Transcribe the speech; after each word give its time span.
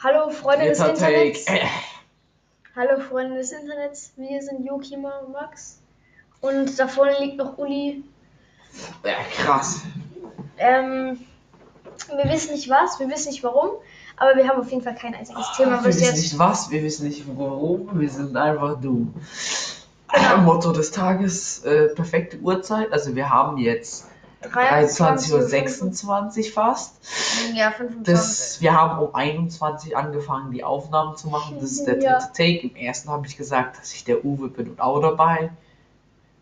Hallo 0.00 0.30
Freunde 0.30 0.66
des 0.66 0.78
Dritter 0.78 0.94
Take. 0.94 1.12
Internets. 1.12 1.46
Hallo 2.76 3.00
Freunde 3.00 3.36
des 3.36 3.50
Internets. 3.50 4.12
Wir 4.16 4.40
sind 4.40 4.64
Jokima 4.64 5.18
und 5.18 5.32
Max. 5.32 5.80
Und 6.40 6.78
da 6.78 6.86
vorne 6.86 7.18
liegt 7.18 7.36
noch 7.36 7.58
Uli. 7.58 8.04
Ja, 9.04 9.16
krass. 9.36 9.80
Ähm, 10.56 11.18
wir 12.14 12.32
wissen 12.32 12.52
nicht 12.52 12.70
was, 12.70 13.00
wir 13.00 13.08
wissen 13.08 13.30
nicht 13.30 13.42
warum, 13.42 13.70
aber 14.16 14.36
wir 14.36 14.46
haben 14.46 14.60
auf 14.60 14.70
jeden 14.70 14.82
Fall 14.82 14.94
kein 14.94 15.16
einziges 15.16 15.46
Thema 15.56 15.78
wir 15.82 15.88
bis 15.88 15.96
wissen 15.96 16.04
jetzt. 16.04 16.22
nicht 16.22 16.38
was, 16.38 16.70
wir 16.70 16.82
wissen 16.84 17.08
nicht 17.08 17.24
warum, 17.36 17.88
wir 17.98 18.08
sind 18.08 18.36
einfach 18.36 18.80
du. 18.80 19.12
Genau. 20.12 20.36
Motto 20.42 20.72
des 20.72 20.92
Tages, 20.92 21.64
äh, 21.64 21.88
perfekte 21.88 22.38
Uhrzeit. 22.38 22.92
Also 22.92 23.16
wir 23.16 23.28
haben 23.30 23.58
jetzt 23.58 24.06
23.26 24.42 26.38
Uhr 26.48 26.52
fast. 26.52 26.94
Ja, 27.54 27.70
25. 27.72 28.04
Das, 28.14 28.60
wir 28.60 28.72
haben 28.74 28.98
um 29.04 29.14
21 29.14 29.96
angefangen, 29.96 30.52
die 30.52 30.62
Aufnahmen 30.64 31.16
zu 31.16 31.28
machen. 31.28 31.56
Das 31.60 31.72
ist 31.72 31.84
der 31.86 31.94
dritte 31.94 32.06
Ja. 32.06 32.18
Take. 32.18 32.68
Im 32.68 32.76
ersten 32.76 33.10
habe 33.10 33.26
ich 33.26 33.36
gesagt, 33.36 33.78
dass 33.78 33.92
ich 33.92 34.04
der 34.04 34.24
Uwe 34.24 34.48
bin 34.48 34.68
und 34.70 34.80
auch 34.80 35.00
dabei. 35.00 35.50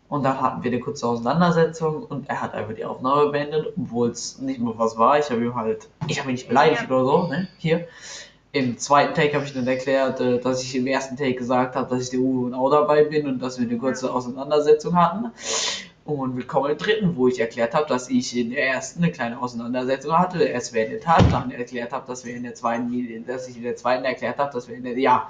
Und 0.09 0.23
dann 0.23 0.39
hatten 0.39 0.63
wir 0.63 0.71
eine 0.71 0.79
kurze 0.79 1.05
Auseinandersetzung 1.05 2.03
und 2.03 2.29
er 2.29 2.41
hat 2.41 2.53
einfach 2.53 2.73
die 2.73 2.85
Aufnahme 2.85 3.29
beendet, 3.29 3.73
obwohl 3.77 4.09
es 4.11 4.39
nicht 4.39 4.59
mehr 4.61 4.73
was 4.77 4.97
war. 4.97 5.19
Ich 5.19 5.29
habe 5.29 5.43
ihm 5.43 5.55
halt, 5.55 5.89
ich 6.07 6.19
habe 6.19 6.29
ihn 6.29 6.33
nicht 6.35 6.47
beleidigt 6.47 6.83
Ja. 6.89 6.95
oder 6.95 7.05
so, 7.05 7.27
ne? 7.27 7.47
Hier. 7.57 7.87
Im 8.53 8.77
zweiten 8.79 9.13
Take 9.13 9.33
habe 9.35 9.43
ich 9.43 9.53
dann 9.53 9.67
erklärt, 9.67 10.21
äh, 10.21 10.39
dass 10.39 10.63
ich 10.63 10.73
im 10.75 10.87
ersten 10.87 11.17
Take 11.17 11.33
gesagt 11.33 11.75
habe, 11.75 11.89
dass 11.93 12.03
ich 12.03 12.09
der 12.11 12.21
Uwe 12.21 12.45
und 12.45 12.53
auch 12.53 12.69
dabei 12.69 13.03
bin 13.03 13.27
und 13.27 13.39
dass 13.39 13.59
wir 13.59 13.67
eine 13.67 13.77
kurze 13.77 14.11
Auseinandersetzung 14.13 14.95
hatten. 14.95 15.31
Und 16.07 16.37
willkommen 16.37 16.71
im 16.71 16.77
dritten, 16.77 17.17
wo 17.17 17.27
ich 17.27 17.37
erklärt 17.37 17.73
habe, 17.73 17.85
dass 17.89 18.07
ich 18.09 18.35
in 18.37 18.51
der 18.51 18.65
ersten 18.65 19.03
eine 19.03 19.11
kleine 19.11 19.41
Auseinandersetzung 19.41 20.17
hatte, 20.17 20.41
er 20.47 20.57
es 20.59 20.71
beendet 20.71 21.05
hat, 21.05 21.29
dann 21.33 21.51
erklärt 21.51 21.91
habe, 21.91 22.07
dass 22.07 22.23
wir 22.23 22.33
in 22.33 22.43
der 22.43 22.55
zweiten, 22.55 23.25
dass 23.27 23.49
ich 23.49 23.57
in 23.57 23.63
der 23.63 23.75
zweiten 23.75 24.05
erklärt 24.05 24.37
habe, 24.39 24.49
dass 24.53 24.69
wir 24.69 24.75
in 24.77 24.83
der, 24.83 24.97
ja, 24.97 25.29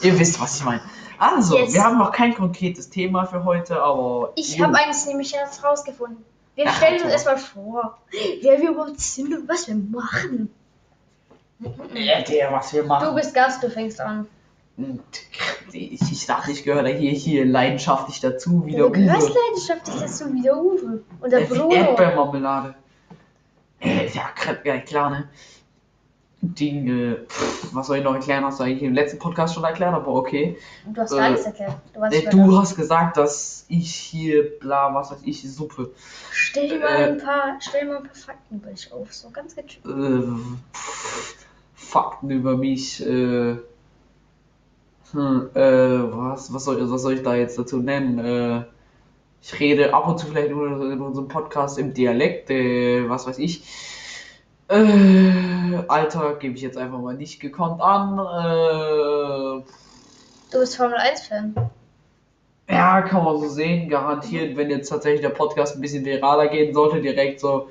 ihr 0.00 0.16
wisst, 0.16 0.40
was 0.40 0.58
ich 0.60 0.64
meine. 0.64 0.80
Also, 1.18 1.58
Yes. 1.58 1.74
wir 1.74 1.82
haben 1.82 1.98
noch 1.98 2.12
kein 2.12 2.34
konkretes 2.36 2.88
Thema 2.88 3.26
für 3.26 3.42
heute, 3.42 3.82
aber 3.82 4.32
Ich 4.36 4.60
habe 4.62 4.78
eines 4.78 5.06
nämlich 5.06 5.32
jetzt 5.32 5.64
rausgefunden. 5.64 6.24
Wir 6.54 6.66
Ach, 6.68 6.76
stellen 6.76 6.92
uns 6.94 7.02
toll. 7.02 7.10
erstmal 7.10 7.38
vor, 7.38 7.98
wer 8.42 8.60
wir 8.60 8.70
überhaupt 8.70 9.00
sind 9.00 9.34
und 9.36 9.48
was 9.48 9.66
wir 9.66 9.74
machen. 9.74 10.54
äh, 11.94 12.22
der, 12.22 12.52
was 12.52 12.72
wir 12.72 12.84
machen. 12.84 13.08
Du 13.08 13.14
bist 13.16 13.34
Gast, 13.34 13.60
du 13.60 13.68
fängst 13.68 14.00
an. 14.00 14.28
Ich, 15.72 16.00
ich 16.12 16.26
dachte, 16.26 16.50
ich 16.52 16.64
gehöre 16.64 16.86
hier, 16.88 17.12
hier 17.12 17.44
leidenschaftlich 17.46 18.20
dazu, 18.20 18.64
wie 18.66 18.72
der 18.72 18.84
Du 18.84 18.90
gehörst 18.92 19.30
Uwe. 19.30 19.38
leidenschaftlich 19.48 19.96
dazu 20.00 20.32
wie 20.34 20.42
der 20.42 20.56
Uwe. 20.56 21.02
Und 21.20 21.32
der 21.32 21.40
Äh, 21.40 21.44
Bruno. 21.44 21.70
Erdbeermarmelade. 21.72 22.74
Äh, 23.80 24.08
ja, 24.12 24.30
ja, 24.64 24.78
klar, 24.80 25.10
ne? 25.10 25.28
Dinge, 26.44 27.24
pff, 27.28 27.72
was 27.72 27.86
soll 27.86 27.98
ich 27.98 28.04
noch 28.04 28.14
erklären? 28.14 28.44
Hast 28.44 28.58
du 28.58 28.64
eigentlich 28.64 28.82
im 28.82 28.94
letzten 28.94 29.20
Podcast 29.20 29.54
schon 29.54 29.62
erklärt, 29.62 29.94
aber 29.94 30.08
okay. 30.08 30.58
Du 30.86 31.00
hast 31.00 31.12
Äh, 31.12 31.16
gar 31.16 31.30
nichts 31.30 31.46
erklärt. 31.46 31.76
Du 31.94 32.00
warst 32.00 32.16
Äh, 32.16 32.30
du 32.30 32.58
hast 32.58 32.74
gesagt, 32.76 33.16
dass 33.16 33.64
ich 33.68 33.94
hier, 33.94 34.58
bla, 34.58 34.92
was 34.92 35.12
weiß 35.12 35.20
ich, 35.24 35.48
Suppe. 35.52 35.90
Stell 36.32 36.68
dir 36.68 36.80
mal 36.80 36.86
äh, 36.96 37.04
ein 37.12 37.18
paar, 37.18 37.56
stell 37.60 37.86
mal 37.86 37.98
ein 37.98 38.02
paar 38.02 38.14
Fakten 38.14 38.56
über 38.56 38.70
dich 38.70 38.92
auf. 38.92 39.12
So 39.12 39.30
ganz 39.30 39.54
gechillt. 39.54 39.84
Äh, 39.86 40.22
Fakten 41.74 42.30
über 42.30 42.56
mich, 42.56 43.04
äh, 43.06 43.56
hm, 45.12 45.50
äh, 45.54 45.60
was, 46.12 46.52
was, 46.52 46.64
soll, 46.64 46.90
was 46.90 47.02
soll 47.02 47.14
ich 47.14 47.22
da 47.22 47.34
jetzt 47.34 47.58
dazu 47.58 47.78
nennen? 47.78 48.18
Äh, 48.18 48.64
ich 49.42 49.58
rede 49.60 49.92
ab 49.94 50.06
und 50.08 50.18
zu 50.18 50.26
vielleicht 50.26 50.50
in, 50.50 50.58
in 50.92 51.00
unserem 51.00 51.28
Podcast 51.28 51.78
im 51.78 51.92
Dialekt, 51.94 52.50
äh, 52.50 53.08
was 53.08 53.26
weiß 53.26 53.38
ich. 53.38 53.64
Äh, 54.68 55.84
Alter, 55.88 56.36
gebe 56.36 56.54
ich 56.56 56.62
jetzt 56.62 56.78
einfach 56.78 56.98
mal 57.00 57.14
nicht 57.14 57.40
gekonnt 57.40 57.80
an. 57.80 58.18
Äh, 58.18 59.62
Du 60.50 60.58
bist 60.60 60.76
Formel 60.76 60.98
1-Fan. 60.98 61.54
ja, 62.68 63.02
kann 63.02 63.24
man 63.24 63.38
so 63.40 63.48
sehen. 63.48 63.88
Garantiert, 63.88 64.56
wenn 64.56 64.70
jetzt 64.70 64.88
tatsächlich 64.88 65.20
der 65.22 65.30
Podcast 65.30 65.74
ein 65.76 65.80
bisschen 65.80 66.04
viraler 66.04 66.48
gehen 66.48 66.74
sollte, 66.74 67.00
direkt 67.00 67.40
so 67.40 67.70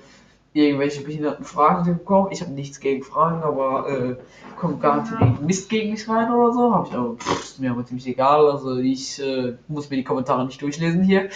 irgendwelche 0.54 1.02
behinderten 1.04 1.46
Fragen 1.46 1.86
bekommen. 1.86 2.30
Ich 2.32 2.42
habe 2.42 2.52
nichts 2.52 2.80
gegen 2.80 3.04
Fragen, 3.04 3.42
aber 3.44 3.90
äh, 3.90 4.16
kommt 4.60 4.82
garantiert 4.82 5.22
Ja. 5.22 5.38
Mist 5.42 5.70
gegen 5.70 5.92
mich 5.92 6.08
rein 6.10 6.32
oder 6.32 6.54
so. 6.54 6.74
Hab 6.76 6.88
ich 6.88 6.94
aber, 6.94 7.16
pff, 7.16 7.44
ist 7.44 7.60
mir 7.60 7.72
aber 7.72 7.86
ziemlich 7.86 8.08
egal. 8.08 8.50
Also 8.50 8.78
ich 8.78 9.22
äh, 9.22 9.54
muss 9.68 9.90
mir 9.90 9.98
die 9.98 10.04
Kommentare 10.04 10.46
nicht 10.46 10.62
durchlesen 10.62 11.04
hier. 11.04 11.30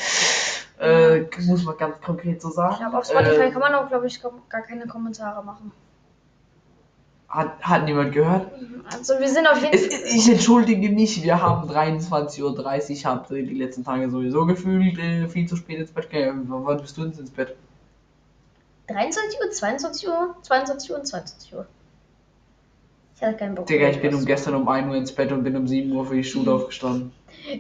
Äh, 0.80 1.22
muss 1.48 1.64
man 1.64 1.78
ganz 1.78 2.02
konkret 2.02 2.42
so 2.42 2.50
sagen. 2.50 2.74
Ich 2.74 2.80
glaube, 2.80 2.98
auf 2.98 3.06
Spotify 3.06 3.44
Äh, 3.44 3.52
kann 3.52 3.62
man 3.62 3.74
auch, 3.76 3.88
glaube 3.88 4.08
ich, 4.08 4.22
gar 4.22 4.62
keine 4.62 4.86
Kommentare 4.88 5.44
machen. 5.46 5.72
hat, 7.30 7.62
hat 7.62 7.86
niemand 7.86 8.12
gehört? 8.12 8.52
Also 8.92 9.14
wir 9.20 9.30
sind 9.30 9.48
auf 9.48 9.62
jeden 9.64 9.78
Fall. 9.78 10.00
ich 10.06 10.30
entschuldige 10.30 10.90
mich, 10.90 11.24
wir 11.24 11.42
haben 11.42 11.70
23.30 11.70 12.42
Uhr, 12.44 12.90
ich 12.90 13.06
habe 13.06 13.34
die 13.34 13.54
letzten 13.54 13.84
Tage 13.86 14.10
sowieso 14.10 14.46
gefühlt 14.46 15.00
äh, 15.00 15.28
viel 15.30 15.48
zu 15.48 15.56
spät 15.56 15.80
ins 15.80 15.92
Bett 15.92 16.10
gegangen. 16.10 16.46
Wann 16.50 16.82
bist 16.82 16.98
du 16.98 17.06
denn 17.06 17.18
ins 17.18 17.32
Bett? 17.32 17.56
23 18.88 19.40
Uhr, 19.42 19.52
22 19.52 20.08
Uhr, 20.08 20.36
22 20.42 20.92
Uhr 20.92 20.98
und 20.98 21.06
22 21.08 21.54
Uhr. 21.56 21.66
Ich 23.16 23.22
hatte 23.22 23.38
keinen 23.38 23.56
Bock. 23.56 23.66
Digga, 23.68 23.88
ich 23.90 24.02
bin 24.02 24.14
um 24.14 24.26
gestern 24.26 24.56
um 24.56 24.68
1 24.68 24.88
Uhr 24.90 24.96
ins 24.96 25.12
Bett 25.14 25.32
und 25.32 25.44
bin 25.44 25.56
um 25.56 25.68
7 25.68 25.92
Uhr 25.92 26.06
für 26.06 26.16
die 26.16 26.24
Schule 26.24 26.52
aufgestanden. 26.54 27.14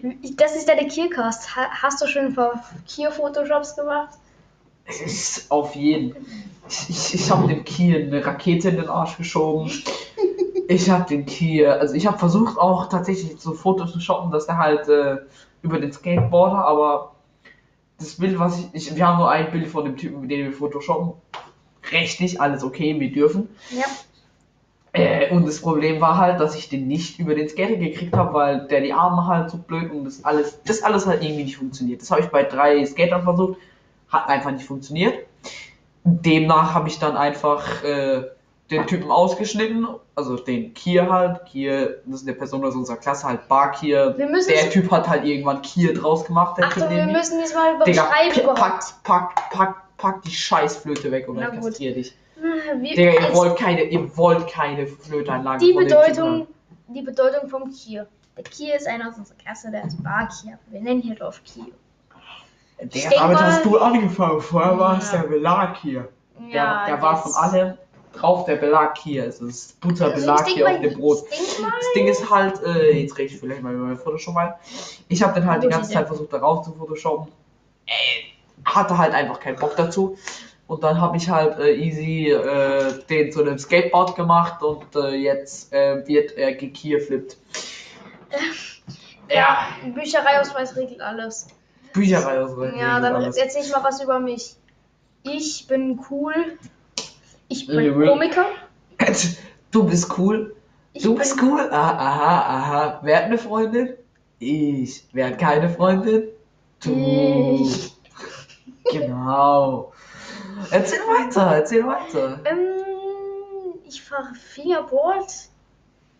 machen. 0.03 0.19
Das 0.37 0.55
ist 0.55 0.67
deine 0.67 0.87
Kiercast. 0.87 1.55
Ha- 1.55 1.69
Hast 1.81 2.01
du 2.01 2.07
schon 2.07 2.25
ein 2.25 2.35
paar 2.35 2.63
Kier-Photoshops 2.87 3.75
gemacht? 3.75 4.15
Es 4.85 5.01
ist 5.01 5.51
auf 5.51 5.75
jeden. 5.75 6.15
Ich, 6.67 7.13
ich, 7.15 7.31
habe 7.31 7.47
dem 7.47 7.63
Kier 7.63 7.99
eine 8.05 8.23
Rakete 8.25 8.69
in 8.69 8.75
den 8.75 8.89
Arsch 8.89 9.17
geschoben. 9.17 9.71
Ich 10.67 10.89
habe 10.89 11.05
den 11.07 11.25
Kier, 11.25 11.79
also 11.79 11.93
ich 11.93 12.05
habe 12.07 12.17
versucht 12.17 12.57
auch 12.57 12.89
tatsächlich 12.89 13.39
so 13.39 13.53
Fotos 13.53 13.93
zu 13.93 13.99
shoppen, 13.99 14.31
dass 14.31 14.47
der 14.47 14.57
halt 14.57 14.87
äh, 14.89 15.17
über 15.61 15.79
den 15.79 15.91
Skateboarder, 15.93 16.65
aber 16.65 17.14
das 17.97 18.15
Bild, 18.15 18.39
was 18.39 18.59
ich, 18.59 18.67
ich, 18.73 18.95
wir 18.95 19.07
haben 19.07 19.17
nur 19.17 19.29
ein 19.29 19.51
Bild 19.51 19.67
von 19.67 19.85
dem 19.85 19.97
Typen, 19.97 20.21
mit 20.21 20.31
dem 20.31 20.45
wir 20.45 20.53
photoshoppen. 20.53 21.13
Rechtlich, 21.91 22.41
alles 22.41 22.63
okay, 22.63 22.99
wir 22.99 23.11
dürfen. 23.11 23.49
Ja. 23.69 23.85
Äh, 24.91 25.29
und 25.31 25.45
das 25.45 25.61
Problem 25.61 25.99
war 26.01 26.17
halt, 26.17 26.39
dass 26.39 26.55
ich 26.55 26.69
den 26.69 26.87
nicht 26.87 27.19
über 27.19 27.35
den 27.35 27.49
Skater 27.49 27.75
gekriegt 27.75 28.15
habe, 28.15 28.33
weil 28.33 28.67
der 28.67 28.81
die 28.81 28.93
Arme 28.93 29.27
halt 29.27 29.49
so 29.49 29.57
blöd 29.57 29.91
und 29.91 30.05
das 30.05 30.23
alles, 30.23 30.61
das 30.63 30.83
alles 30.83 31.05
hat 31.05 31.21
irgendwie 31.21 31.43
nicht 31.43 31.57
funktioniert. 31.57 32.01
Das 32.01 32.11
habe 32.11 32.21
ich 32.21 32.27
bei 32.27 32.43
drei 32.43 32.85
Skatern 32.85 33.23
versucht, 33.23 33.57
hat 34.09 34.29
einfach 34.29 34.51
nicht 34.51 34.65
funktioniert. 34.65 35.25
Demnach 36.05 36.73
habe 36.73 36.87
ich 36.87 36.99
dann 36.99 37.17
einfach 37.17 37.83
äh, 37.83 38.23
den 38.71 38.87
Typen 38.87 39.11
ausgeschnitten, 39.11 39.87
also 40.15 40.37
den 40.37 40.73
Kier 40.73 41.09
halt. 41.11 41.45
Kier, 41.45 42.01
das 42.05 42.21
ist 42.21 42.27
eine 42.27 42.35
Person 42.35 42.65
aus 42.65 42.73
unserer 42.75 42.97
Klasse, 42.97 43.27
halt 43.27 43.47
Bar 43.47 43.71
Kier. 43.73 44.15
Wir 44.17 44.27
müssen 44.27 44.49
Der 44.49 44.69
Typ 44.71 44.89
hat 44.91 45.07
halt 45.07 45.23
irgendwann 45.23 45.61
Kier 45.61 45.93
draus 45.93 46.25
gemacht. 46.25 46.57
Der 46.57 46.65
Achtung, 46.65 46.89
wir 46.89 47.05
müssen 47.05 47.39
diesmal 47.39 47.73
Digga, 47.85 48.03
beschreiben 48.03 48.39
überhaupt. 48.41 48.59
pack, 49.03 49.03
pack, 49.03 49.49
pack, 49.51 49.75
pack 49.97 50.21
die 50.23 50.31
Scheißflöte 50.31 51.11
weg 51.11 51.27
ich 51.29 51.35
gut. 51.35 51.63
kastriere 51.63 51.93
dich. 51.93 52.15
Wir, 52.81 52.95
Digga, 52.95 53.11
ihr 53.27 53.35
wollt 53.35 53.55
keine, 53.57 53.83
ihr 53.83 54.17
wollt 54.17 54.47
keine 54.47 54.87
Flöteanlage 54.87 55.65
die 55.65 55.73
Bedeutung, 55.73 56.47
die 56.87 57.01
Bedeutung 57.01 57.49
vom 57.49 57.71
Kier. 57.71 58.07
Der 58.35 58.43
Kier 58.43 58.75
ist 58.75 58.87
einer 58.87 59.09
aus 59.09 59.17
unserer 59.17 59.37
Klasse, 59.37 59.71
der 59.71 59.85
ist 59.85 60.01
Bar-Kier. 60.03 60.57
Wir 60.67 60.81
nennen 60.81 61.01
hier 61.01 61.15
drauf 61.15 61.39
Kier. 61.45 61.67
Der, 62.81 63.09
damit 63.11 63.37
mal- 63.37 63.45
hast 63.45 63.63
du 63.63 63.77
angefangen. 63.77 64.41
Vorher 64.41 64.77
war 64.77 64.97
es 64.97 65.11
Ja. 65.11 65.19
der 65.21 65.27
Belag 65.29 65.77
hier. 65.77 66.09
Der, 66.51 66.85
der 66.87 67.01
war 67.01 67.15
von 67.15 67.33
allem 67.33 67.75
drauf 68.15 68.45
der 68.45 68.55
Belag 68.55 68.97
hier. 68.97 69.25
Es 69.25 69.39
ist 69.39 69.41
Also 69.41 69.53
ich 69.53 69.79
Butterbelag 69.99 70.45
denk 70.45 70.55
hier 70.57 70.65
mal, 70.65 70.75
auf 70.75 70.81
dem 70.81 70.93
Brot. 70.93 71.23
Das 71.29 71.93
Ding 71.95 72.07
ist 72.07 72.29
halt, 72.29 72.61
äh, 72.63 72.99
jetzt 72.99 73.17
rede 73.17 73.33
ich 73.33 73.39
vielleicht 73.39 73.61
mal 73.61 73.73
über 73.73 73.85
mein 73.85 73.97
Photoshop 73.97 74.33
mal. 74.33 74.55
Ich 75.07 75.21
habe 75.23 75.33
dann 75.39 75.49
halt 75.49 75.63
die 75.63 75.67
ganze. 75.67 75.91
Zeit 75.91 76.07
versucht, 76.07 76.33
darauf 76.33 76.65
zu 76.65 76.73
photoshoppen. 76.73 77.31
Äh, 77.85 77.91
hatte 78.65 78.97
halt 78.97 79.13
einfach 79.13 79.39
keinen 79.39 79.57
Bock 79.57 79.75
dazu. 79.75 80.17
Und 80.67 80.83
dann 80.83 80.99
habe 80.99 81.17
ich 81.17 81.29
halt 81.29 81.59
äh, 81.59 81.75
easy 81.75 82.31
äh, 82.31 82.93
den 83.07 83.31
zu 83.31 83.41
einem 83.41 83.59
Skateboard 83.59 84.15
gemacht 84.15 84.63
und 84.63 84.95
äh, 84.95 85.09
jetzt 85.09 85.71
äh, 85.71 86.07
wird 86.07 86.31
er 86.37 86.55
gekierflippt. 86.55 87.37
ja, 89.29 89.67
Büchereiausweis 89.93 90.75
regelt 90.75 91.01
alles. 91.01 91.47
Bücherei 91.93 92.39
aus 92.41 92.57
Regen 92.57 92.79
Ja, 92.79 92.99
dann 92.99 93.15
alles. 93.15 93.37
erzähl 93.37 93.61
ich 93.61 93.71
mal 93.71 93.83
was 93.83 94.01
über 94.01 94.19
mich. 94.19 94.55
Ich 95.23 95.67
bin 95.67 95.99
cool. 96.09 96.33
Ich 97.55 97.67
bin 97.67 97.95
Cool. 97.95 98.07
Komiker. 98.07 98.45
Du 99.71 99.83
bist 99.83 100.17
cool. 100.17 100.55
Ich 100.93 101.03
Du 101.03 101.09
bin, 101.09 101.19
bist 101.19 101.41
cool. 101.41 101.61
Ah, 101.71 101.91
aha, 101.91 102.39
aha. 102.57 102.99
Wer 103.03 103.17
hat 103.17 103.23
eine 103.25 103.37
Freundin? 103.37 103.93
Ich. 104.39 105.07
Wer 105.13 105.27
hat 105.27 105.39
keine 105.39 105.69
Freundin? 105.69 106.23
Du. 106.83 107.65
Ich. 107.65 107.91
Genau. 108.91 109.91
Erzähl 110.69 110.99
weiter, 110.99 111.55
erzähl 111.55 111.83
weiter. 111.87 112.39
Ähm, 112.45 113.79
ich 113.87 113.99
fahre 113.99 114.31
Fingerboard. 114.35 115.31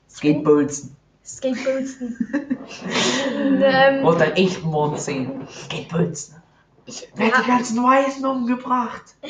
Skateboardsen. 0.10 0.96
Skateboardsen. 1.24 2.18
Und, 3.38 3.62
ähm, 3.64 4.04
Und 4.04 4.20
deinen 4.20 4.34
echten 4.36 4.68
Mond 4.68 5.00
sehen. 5.00 5.48
Skateboardsen. 5.48 6.36
ich, 6.88 7.08
Wer 7.14 7.32
hat 7.34 7.46
die 7.46 7.50
ganzen 7.50 7.84
Weißen 7.84 8.26
umgebracht? 8.26 9.04
äh, 9.22 9.30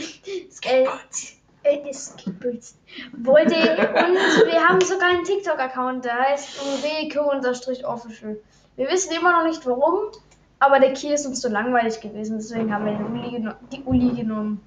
Skateboardsen. 0.50 1.35
Äh, 1.66 1.82
geputzt. 2.24 2.78
Wollte 3.24 3.56
und 3.56 4.52
wir 4.52 4.64
haben 4.64 4.82
sogar 4.82 5.10
einen 5.10 5.24
TikTok-Account, 5.24 6.06
der 6.06 6.14
heißt 6.14 6.60
wk-official. 6.84 8.38
Wir 8.76 8.88
wissen 8.90 9.16
immer 9.16 9.32
noch 9.32 9.48
nicht 9.48 9.66
warum, 9.66 10.12
aber 10.60 10.80
der 10.80 10.94
Kiel 10.94 11.14
ist 11.14 11.26
uns 11.26 11.42
zu 11.42 11.50
langweilig 11.50 12.00
gewesen, 12.02 12.38
deswegen 12.38 12.72
haben 12.72 12.86
wir 12.86 12.94
die 12.94 13.04
Uli, 13.04 13.50
die 13.72 13.82
Uli 13.84 14.16
genommen. 14.16 14.62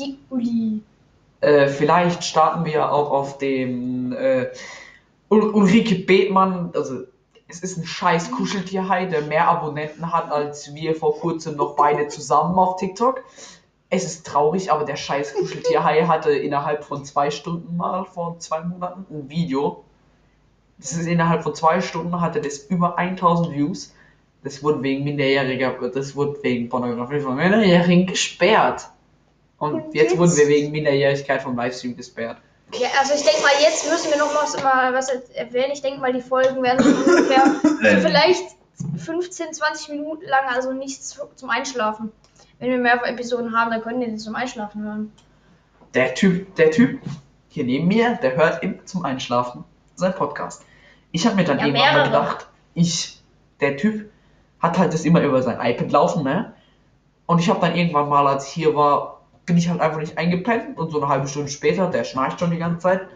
Die 0.00 0.18
Uli. 0.28 0.82
Äh, 1.40 1.68
vielleicht 1.68 2.24
starten 2.24 2.64
wir 2.64 2.92
auch 2.92 3.12
auf 3.12 3.38
dem 3.38 4.12
äh, 4.12 4.48
Ul 5.28 5.50
Ulrike 5.50 6.04
Bethmann, 6.04 6.72
also 6.74 7.04
es 7.46 7.60
ist 7.60 7.78
ein 7.78 7.86
scheiß 7.86 8.32
Kuscheltierhai, 8.32 9.06
der 9.06 9.22
mehr 9.22 9.48
Abonnenten 9.48 10.12
hat 10.12 10.32
als 10.32 10.74
wir 10.74 10.96
vor 10.96 11.16
kurzem 11.16 11.56
noch 11.56 11.76
beide 11.76 12.08
zusammen 12.08 12.58
auf 12.58 12.76
TikTok. 12.76 13.22
Es 13.90 14.04
ist 14.04 14.24
traurig, 14.26 14.70
aber 14.70 14.84
der 14.84 14.96
scheiß 14.96 15.34
Kuscheltierhai 15.38 16.04
hatte 16.06 16.30
innerhalb 16.30 16.84
von 16.84 17.04
zwei 17.04 17.30
Stunden 17.30 17.76
mal 17.76 18.04
vor 18.04 18.38
zwei 18.38 18.60
Monaten 18.60 19.04
ein 19.10 19.28
Video. 19.28 19.84
Das 20.78 20.92
ist 20.92 21.06
innerhalb 21.06 21.42
von 21.42 21.54
zwei 21.54 21.80
Stunden 21.80 22.20
hatte 22.20 22.40
das 22.40 22.58
über 22.58 22.96
1000 22.96 23.52
Views. 23.52 23.92
Das 24.42 24.62
wurde 24.62 24.82
wegen 24.82 25.04
minderjähriger, 25.04 25.76
das 25.92 26.16
wurde 26.16 26.42
wegen 26.42 26.70
Pornografie 26.70 27.20
von 27.20 27.36
Minderjährigen 27.36 28.06
gesperrt. 28.06 28.88
Und 29.58 29.74
Und 29.74 29.94
jetzt 29.94 30.12
jetzt? 30.12 30.18
wurden 30.18 30.34
wir 30.36 30.48
wegen 30.48 30.70
Minderjährigkeit 30.70 31.42
vom 31.42 31.54
Livestream 31.54 31.94
gesperrt. 31.96 32.38
Ja, 32.72 32.88
also 32.98 33.12
ich 33.12 33.22
denke 33.22 33.42
mal, 33.42 33.50
jetzt 33.60 33.90
müssen 33.90 34.10
wir 34.10 34.18
noch 34.18 34.34
was, 34.34 34.62
mal 34.62 34.94
was 34.94 35.10
erwähnen. 35.34 35.72
Ich 35.72 35.82
denke 35.82 36.00
mal, 36.00 36.12
die 36.12 36.22
Folgen 36.22 36.62
werden 36.62 36.82
so 36.82 37.10
ungefähr 37.10 37.44
so 37.62 38.00
vielleicht 38.00 38.44
15, 39.04 39.52
20 39.52 39.88
Minuten 39.90 40.24
lang, 40.24 40.46
also 40.48 40.72
nichts 40.72 41.18
zum 41.34 41.50
Einschlafen. 41.50 42.12
Wenn 42.60 42.70
wir 42.70 42.78
mehr 42.78 43.00
Episoden 43.06 43.56
haben, 43.58 43.70
dann 43.70 43.82
können 43.82 44.00
die 44.00 44.16
zum 44.16 44.34
Einschlafen 44.36 44.82
hören. 44.82 45.12
Der 45.94 46.14
Typ, 46.14 46.54
der 46.56 46.70
Typ 46.70 47.00
hier 47.48 47.64
neben 47.64 47.88
mir, 47.88 48.16
der 48.22 48.36
hört 48.36 48.62
immer 48.62 48.84
zum 48.84 49.04
Einschlafen 49.04 49.64
seinen 49.96 50.14
Podcast. 50.14 50.64
Ich 51.10 51.26
habe 51.26 51.36
mir 51.36 51.44
dann 51.44 51.58
Ja, 51.58 51.66
irgendwann 51.66 51.86
mal 51.86 51.92
mehrere. 51.94 52.06
gedacht, 52.08 52.46
ich, 52.74 53.20
der 53.60 53.76
Typ, 53.76 54.10
hat 54.60 54.78
halt 54.78 54.92
das 54.92 55.04
immer 55.06 55.22
über 55.22 55.42
sein 55.42 55.58
iPad 55.60 55.90
laufen, 55.90 56.22
ne? 56.22 56.52
Und 57.26 57.38
ich 57.40 57.48
habe 57.48 57.60
dann 57.60 57.74
irgendwann 57.74 58.08
mal, 58.08 58.26
als 58.26 58.46
ich 58.48 58.52
hier 58.52 58.74
war, 58.76 59.22
bin 59.46 59.56
ich 59.56 59.68
halt 59.70 59.80
einfach 59.80 59.98
nicht 59.98 60.18
eingepennt 60.18 60.76
und 60.78 60.90
so 60.90 60.98
eine 61.00 61.08
halbe 61.08 61.26
Stunde 61.28 61.48
später, 61.48 61.88
der 61.88 62.04
schnarcht 62.04 62.38
schon 62.40 62.50
die 62.50 62.58
ganze 62.58 62.80
Zeit. 62.80 63.08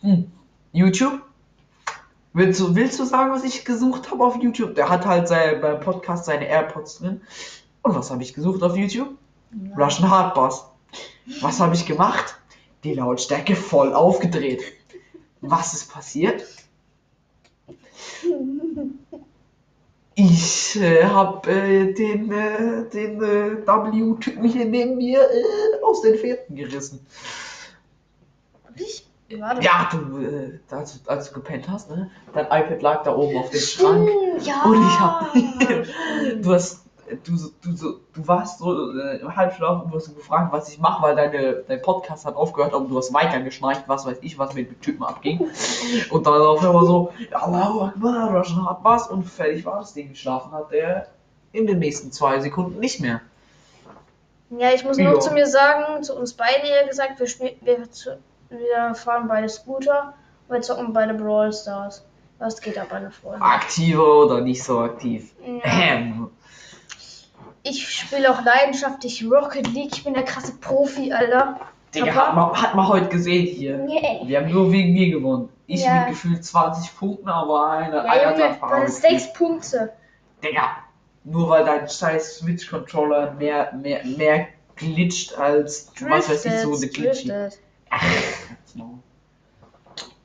Hm, 0.00 0.32
YouTube? 0.72 1.20
Willst 2.32 2.60
du, 2.60 2.74
willst 2.74 2.98
du 2.98 3.04
sagen, 3.04 3.30
was 3.30 3.44
ich 3.44 3.64
gesucht 3.64 4.10
habe 4.10 4.24
auf 4.24 4.36
YouTube? 4.36 4.74
Der 4.74 4.88
hat 4.88 5.04
halt 5.04 5.28
sein, 5.28 5.60
beim 5.60 5.80
Podcast 5.80 6.24
seine 6.24 6.46
AirPods 6.46 6.98
drin. 7.00 7.20
Und 7.82 7.94
was 7.94 8.10
habe 8.10 8.22
ich 8.22 8.34
gesucht 8.34 8.62
auf 8.62 8.76
YouTube? 8.76 9.16
Russian 9.76 10.10
Hard 10.10 10.34
Bass. 10.34 10.66
Was 11.40 11.60
habe 11.60 11.74
ich 11.74 11.86
gemacht? 11.86 12.36
Die 12.84 12.94
Lautstärke 12.94 13.56
voll 13.56 13.92
aufgedreht. 13.92 14.62
Was 15.40 15.74
ist 15.74 15.92
passiert? 15.92 16.44
Ich 20.14 20.76
äh, 20.80 21.04
habe 21.04 21.50
äh, 21.50 21.94
den, 21.94 22.30
äh, 22.30 22.88
den 22.90 23.22
äh, 23.22 23.66
W-Typen 23.66 24.44
hier 24.44 24.66
neben 24.66 24.96
mir 24.96 25.20
äh, 25.20 25.82
aus 25.82 26.02
den 26.02 26.16
Fährten 26.16 26.56
gerissen. 26.56 27.06
Ich? 28.76 29.06
War 29.38 29.54
das? 29.54 29.64
Ja, 29.64 29.88
du, 29.92 30.18
äh, 30.18 30.58
als, 30.70 31.00
als 31.06 31.28
du 31.28 31.34
gepennt 31.34 31.68
hast, 31.68 31.90
ne? 31.90 32.10
Dein 32.34 32.46
iPad 32.46 32.82
lag 32.82 33.02
da 33.04 33.14
oben 33.14 33.38
auf 33.38 33.50
dem 33.50 33.60
Schrank. 33.60 34.10
Ja. 34.40 34.64
Und 34.64 34.82
ich 34.82 35.00
hab. 35.00 35.32
du 36.42 36.52
hast. 36.52 36.79
Du, 37.24 37.32
du, 37.62 37.72
du, 37.76 38.00
du 38.12 38.28
warst 38.28 38.58
so 38.58 38.92
äh, 38.98 39.16
im 39.18 39.34
Halbschlaf 39.36 39.82
und 39.82 39.90
du 39.92 39.96
hast 39.96 40.06
so 40.06 40.12
gefragt, 40.12 40.52
was 40.52 40.68
ich 40.68 40.78
mache, 40.78 41.02
weil 41.02 41.16
deine, 41.16 41.62
dein 41.66 41.82
Podcast 41.82 42.24
hat 42.26 42.36
aufgehört, 42.36 42.72
aber 42.74 42.86
du 42.86 42.96
hast 42.96 43.12
weiter 43.12 43.40
geschnarcht, 43.40 43.84
was 43.86 44.06
weiß 44.06 44.18
ich, 44.20 44.38
was 44.38 44.54
mit 44.54 44.70
dem 44.70 44.80
Typen 44.80 45.02
abging. 45.04 45.40
Und 46.10 46.26
dann 46.26 46.40
auf 46.42 46.64
einmal 46.64 46.84
so, 46.86 47.12
Allahu 47.32 47.82
Akbar, 47.82 48.36
Russian 48.36 48.68
hat 48.68 48.78
was 48.82 49.08
und 49.08 49.24
fertig 49.24 49.64
war 49.64 49.80
das 49.80 49.92
Ding. 49.94 50.10
Geschlafen 50.10 50.52
hat 50.52 50.72
er 50.72 51.06
in 51.52 51.66
den 51.66 51.78
nächsten 51.80 52.12
zwei 52.12 52.38
Sekunden 52.40 52.78
nicht 52.78 53.00
mehr. 53.00 53.20
Ja, 54.50 54.70
ich 54.74 54.84
muss 54.84 54.98
Ja. 54.98 55.10
noch 55.12 55.18
zu 55.20 55.32
mir 55.32 55.46
sagen, 55.46 56.02
zu 56.02 56.14
uns 56.16 56.32
beiden 56.34 56.64
eher 56.64 56.86
gesagt, 56.86 57.18
wir, 57.20 57.26
spiel, 57.26 57.52
wir, 57.60 57.90
zu, 57.90 58.18
wir 58.48 58.94
fahren 58.94 59.28
beide 59.28 59.48
Scooter 59.48 60.14
und 60.48 60.54
wir 60.54 60.62
zocken 60.62 60.92
beide 60.92 61.14
Brawl 61.14 61.52
Stars. 61.52 62.04
Was 62.38 62.60
geht 62.60 62.78
ab, 62.78 62.88
meine 62.90 63.10
Freunde? 63.10 63.44
Aktiver 63.44 64.24
oder 64.24 64.40
nicht 64.40 64.62
so 64.64 64.80
aktiv? 64.80 65.32
Ja. 65.44 65.70
Ähm. 65.72 66.30
Ich 67.62 67.88
spiele 67.88 68.30
auch 68.30 68.42
leidenschaftlich 68.42 69.24
Rocket 69.24 69.66
League. 69.68 69.90
Ich 69.92 70.04
bin 70.04 70.14
der 70.14 70.24
krasse 70.24 70.52
Profi, 70.54 71.12
Alter. 71.12 71.60
Digga, 71.94 72.14
hat 72.14 72.34
man, 72.34 72.52
hat 72.52 72.74
man 72.74 72.88
heute 72.88 73.08
gesehen 73.08 73.46
hier. 73.46 73.78
Nee. 73.78 74.20
Wir 74.24 74.40
haben 74.40 74.50
nur 74.50 74.70
wegen 74.72 74.92
mir 74.92 75.10
gewonnen. 75.10 75.48
Ich 75.66 75.84
Ja. 75.84 76.00
mit 76.00 76.08
gefühlt 76.10 76.44
20 76.44 76.96
Punkten, 76.96 77.28
aber 77.28 77.70
eine 77.70 77.96
Ja, 77.96 78.02
einer 78.04 78.32
Junge, 78.32 78.60
hat 78.60 78.70
das 78.70 78.90
ist 78.90 79.02
sechs 79.02 79.32
Punkte. 79.32 79.92
Digga, 80.42 80.68
nur 81.24 81.48
weil 81.48 81.64
dein 81.64 81.88
scheiß 81.88 82.38
Switch-Controller 82.38 83.32
mehr, 83.32 83.72
mehr, 83.74 84.04
mehr 84.04 84.46
glitscht 84.76 85.36
als 85.36 85.92
was 86.00 86.28
weiß 86.28 86.44
ich 86.46 86.58
so 86.60 86.74
eine 86.74 86.88
glitchy. 86.88 87.32
Ach, 87.90 88.04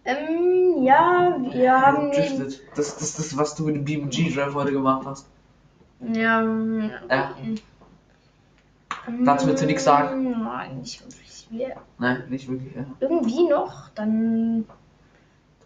Ähm, 0.05 0.83
ja, 0.83 1.35
wir 1.51 1.81
haben 1.81 2.09
neben, 2.09 2.37
driftet. 2.37 2.61
Das, 2.75 2.95
das, 2.97 3.15
das, 3.15 3.37
was 3.37 3.55
du 3.55 3.67
in 3.67 3.83
dem 3.83 3.85
BMG-Drive 3.85 4.53
heute 4.53 4.71
gemacht 4.71 5.05
hast. 5.05 5.25
Ja, 6.13 6.41
Ja. 7.09 7.35
Dazu 9.23 9.47
willst 9.47 9.61
du 9.61 9.67
nichts 9.67 9.83
sagen? 9.83 10.31
Nein, 10.43 10.79
nicht 10.79 11.01
wirklich. 11.01 11.47
Wir, 11.49 11.75
Nein, 11.99 12.23
nicht 12.29 12.49
wirklich. 12.49 12.75
Ja. 12.75 12.85
irgendwie 12.99 13.47
noch, 13.47 13.89
dann. 13.89 14.65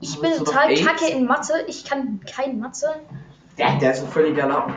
Ich 0.02 0.20
bin 0.20 0.32
total 0.34 0.74
kacke 0.76 1.10
in 1.10 1.26
Mathe. 1.26 1.54
Ich 1.68 1.86
kann 1.86 2.20
kein 2.22 2.60
Mathe. 2.60 2.88
Der, 3.58 3.78
der 3.78 3.92
ist 3.92 4.04
ein 4.04 4.10
völliger 4.10 4.48
Lappen. 4.48 4.76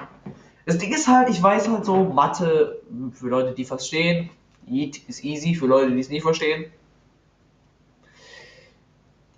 Das 0.66 0.78
Ding 0.78 0.92
ist 0.92 1.08
halt, 1.08 1.28
ich 1.28 1.42
weiß 1.42 1.68
halt 1.68 1.84
so, 1.84 2.04
Mathe, 2.04 2.80
für 3.12 3.28
Leute, 3.28 3.52
die 3.52 3.64
verstehen, 3.64 4.30
ist 4.66 5.24
easy, 5.24 5.54
für 5.54 5.66
Leute, 5.66 5.92
die 5.92 6.00
es 6.00 6.08
nicht 6.08 6.22
verstehen. 6.22 6.70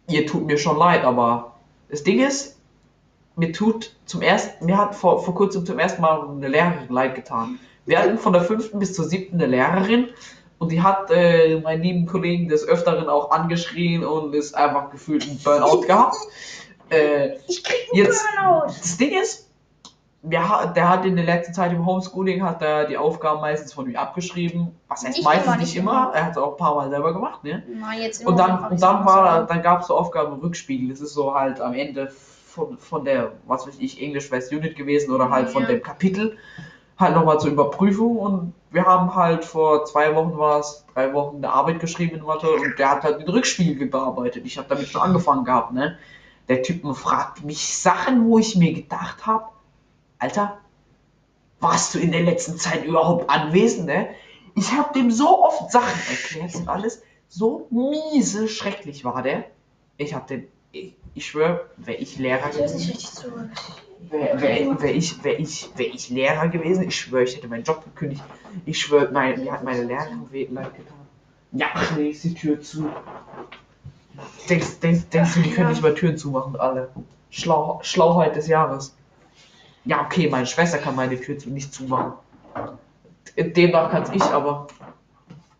Ihr 0.08 0.26
tut 0.26 0.46
mir 0.46 0.58
schon 0.58 0.76
leid, 0.76 1.04
aber 1.04 1.56
das 1.88 2.02
Ding 2.02 2.20
ist, 2.20 2.58
mir 3.36 3.52
tut 3.52 3.94
zum 4.06 4.22
ersten, 4.22 4.64
mir 4.66 4.76
hat 4.78 4.94
vor, 4.94 5.22
vor 5.24 5.34
kurzem 5.34 5.66
zum 5.66 5.78
ersten 5.78 6.02
Mal 6.02 6.28
eine 6.28 6.48
Lehrerin 6.48 6.88
leid 6.88 7.14
getan. 7.14 7.58
Wir 7.86 7.98
hatten 8.00 8.18
von 8.18 8.32
der 8.32 8.42
fünften 8.42 8.78
bis 8.78 8.94
zur 8.94 9.04
siebten 9.04 9.36
eine 9.36 9.46
Lehrerin 9.46 10.08
und 10.58 10.70
die 10.72 10.82
hat 10.82 11.10
äh, 11.10 11.60
meinen 11.60 11.82
lieben 11.82 12.06
Kollegen 12.06 12.48
des 12.48 12.66
Öfteren 12.66 13.08
auch 13.08 13.30
angeschrien 13.30 14.04
und 14.04 14.34
ist 14.34 14.54
einfach 14.54 14.90
gefühlt 14.90 15.24
ein 15.26 15.38
Burnout 15.42 15.80
gehabt. 15.86 16.16
Äh, 16.90 17.36
Ich 17.48 17.62
krieg 17.64 17.76
einen 17.92 18.04
Jetzt- 18.04 18.24
Burnout. 18.36 18.66
das 18.66 18.96
Ding 18.96 19.10
ist, 19.20 19.50
wir, 20.26 20.72
der 20.74 20.88
hat 20.88 21.04
in 21.04 21.16
der 21.16 21.26
letzten 21.26 21.52
Zeit 21.52 21.70
im 21.72 21.84
Homeschooling 21.84 22.42
hat 22.42 22.62
er 22.62 22.86
die 22.86 22.96
Aufgaben 22.96 23.42
meistens 23.42 23.74
von 23.74 23.86
mir 23.86 24.00
abgeschrieben. 24.00 24.74
Was 24.88 25.04
heißt 25.04 25.18
Nicht 25.18 25.24
meistens 25.26 25.56
nicht 25.58 25.76
immer. 25.76 25.90
immer. 26.04 26.12
Er 26.14 26.24
hat 26.24 26.30
es 26.32 26.38
auch 26.38 26.52
ein 26.52 26.56
paar 26.56 26.74
Mal 26.76 26.88
selber 26.88 27.12
gemacht, 27.12 27.44
ne? 27.44 27.62
Na, 27.78 27.94
jetzt 27.94 28.20
Und 28.24 28.28
immer 28.28 28.36
dann, 28.46 28.62
noch, 28.62 28.70
und 28.70 28.74
ich 28.76 28.80
dann 28.80 29.04
war, 29.04 29.44
dann 29.46 29.60
gab 29.62 29.82
es 29.82 29.88
so 29.88 29.96
Aufgaben 29.98 30.32
im 30.32 30.40
Rückspiegel. 30.40 30.88
Das 30.88 31.02
ist 31.02 31.12
so 31.12 31.34
halt 31.34 31.60
am 31.60 31.74
Ende 31.74 32.10
von, 32.54 32.78
von 32.78 33.04
der, 33.04 33.32
was 33.46 33.66
weiß 33.66 33.76
ich, 33.80 34.00
English 34.00 34.30
West 34.30 34.52
Unit 34.52 34.76
gewesen 34.76 35.12
oder 35.12 35.28
halt 35.30 35.50
von 35.50 35.62
Ja. 35.62 35.68
dem 35.68 35.82
Kapitel 35.82 36.38
halt 36.96 37.14
nochmal 37.16 37.40
zur 37.40 37.50
Überprüfung 37.50 38.16
und 38.16 38.54
wir 38.70 38.84
haben 38.84 39.14
halt 39.14 39.44
vor 39.44 39.84
zwei 39.84 40.14
Wochen 40.14 40.38
war 40.38 40.60
es, 40.60 40.84
drei 40.94 41.12
Wochen 41.12 41.38
eine 41.38 41.50
Arbeit 41.50 41.80
geschrieben 41.80 42.16
in 42.16 42.22
Mathe 42.22 42.48
und 42.48 42.78
der 42.78 42.90
hat 42.90 43.02
halt 43.02 43.20
den 43.20 43.28
Rückspiegel 43.28 43.88
bearbeitet. 43.88 44.46
Ich 44.46 44.58
habe 44.58 44.68
damit 44.68 44.86
schon 44.88 45.00
angefangen 45.00 45.44
gehabt, 45.44 45.72
ne? 45.72 45.98
Der 46.48 46.62
Typ 46.62 46.84
fragt 46.96 47.44
mich 47.44 47.76
Sachen, 47.76 48.26
wo 48.26 48.38
ich 48.38 48.54
mir 48.54 48.72
gedacht 48.72 49.26
habe, 49.26 49.46
Alter, 50.18 50.58
warst 51.58 51.94
du 51.94 51.98
in 51.98 52.12
der 52.12 52.22
letzten 52.22 52.58
Zeit 52.58 52.84
überhaupt 52.84 53.28
anwesend, 53.28 53.86
ne? 53.86 54.08
Ich 54.54 54.72
habe 54.72 54.92
dem 54.92 55.10
so 55.10 55.44
oft 55.44 55.72
Sachen 55.72 56.00
erklärt 56.10 56.54
und 56.54 56.68
alles. 56.68 57.02
So 57.28 57.66
miese, 57.70 58.46
schrecklich 58.46 59.04
war 59.04 59.22
der. 59.22 59.44
Ich 59.96 60.14
habe 60.14 60.26
den, 60.28 60.46
ich, 60.70 60.94
ich 61.14 61.26
schwöre, 61.26 61.68
wäre 61.76 61.98
ich 61.98 62.18
Lehrer 62.18 62.50
Ich 62.50 62.58
weiß 62.58 62.74
nicht 62.74 62.86
gewesen, 62.86 62.90
richtig 62.90 63.12
zu. 63.12 63.26
wäre 64.10 64.40
wär, 64.40 64.80
wär 64.82 64.94
ich, 64.94 65.24
wär 65.24 65.38
ich, 65.38 65.70
wär 65.76 65.86
ich 65.86 66.10
Lehrer 66.10 66.48
gewesen, 66.48 66.88
ich 66.88 66.98
schwöre, 66.98 67.24
ich 67.24 67.36
hätte 67.36 67.48
meinen 67.48 67.64
Job 67.64 67.84
gekündigt. 67.84 68.22
Ich 68.66 68.80
schwöre, 68.80 69.10
mein, 69.12 69.42
mir 69.42 69.52
hat 69.52 69.64
meine 69.64 69.84
Lehrerin 69.84 70.28
leid 70.30 70.74
getan. 70.76 70.96
Ja, 71.52 71.68
nee, 71.96 72.10
ist 72.10 72.24
die 72.24 72.34
Tür 72.34 72.60
zu. 72.60 72.90
Denkst, 74.48 74.80
denkst, 74.80 75.08
denkst 75.12 75.34
du, 75.34 75.40
die 75.40 75.50
können 75.50 75.70
nicht 75.70 75.82
mal 75.82 75.94
Türen 75.94 76.16
zumachen, 76.16 76.56
alle? 76.56 76.90
Schlau, 77.30 77.80
Schlauheit 77.82 78.36
des 78.36 78.48
Jahres. 78.48 78.94
Ja, 79.84 80.04
okay, 80.04 80.28
meine 80.28 80.46
Schwester 80.46 80.78
kann 80.78 80.96
meine 80.96 81.20
Tür 81.20 81.38
zu, 81.38 81.50
nicht 81.50 81.72
zumachen. 81.72 82.14
Demnach 83.36 83.90
kann 83.90 84.04
es 84.04 84.10
ich, 84.10 84.22
aber 84.22 84.68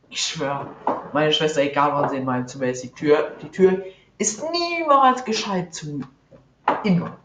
ich 0.08 0.20
schwöre, 0.20 0.68
meine 1.12 1.32
Schwester, 1.32 1.62
egal 1.62 1.92
wann 1.92 2.08
sie 2.08 2.16
in 2.16 2.24
meinem 2.24 2.46
Zimmer 2.46 2.66
ist, 2.66 2.84
die 2.84 2.90
Tür, 2.90 3.32
die 3.42 3.48
Tür 3.48 3.84
ist 4.18 4.42
niemals 4.50 5.24
gescheit 5.24 5.74
zu. 5.74 6.02
Immer. 6.84 7.16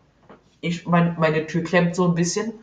Ich, 0.61 0.85
mein, 0.85 1.15
meine 1.19 1.47
Tür 1.47 1.63
klemmt 1.63 1.95
so 1.95 2.05
ein 2.05 2.15
bisschen 2.15 2.53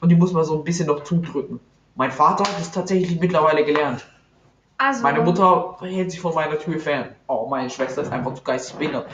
und 0.00 0.10
die 0.10 0.16
muss 0.16 0.32
man 0.32 0.44
so 0.44 0.58
ein 0.58 0.64
bisschen 0.64 0.86
noch 0.86 1.04
zudrücken. 1.04 1.60
Mein 1.94 2.12
Vater 2.12 2.44
hat 2.44 2.60
es 2.60 2.70
tatsächlich 2.70 3.18
mittlerweile 3.18 3.64
gelernt. 3.64 4.06
Also, 4.78 5.02
Meine 5.02 5.22
Mutter 5.22 5.78
hält 5.80 6.10
sich 6.10 6.20
von 6.20 6.34
meiner 6.34 6.58
Tür 6.58 6.78
fern. 6.78 7.14
Oh, 7.26 7.46
meine 7.48 7.70
Schwester 7.70 8.02
ist 8.02 8.12
einfach 8.12 8.34
zu 8.34 8.42
geistig 8.42 8.76
behindert. 8.76 9.08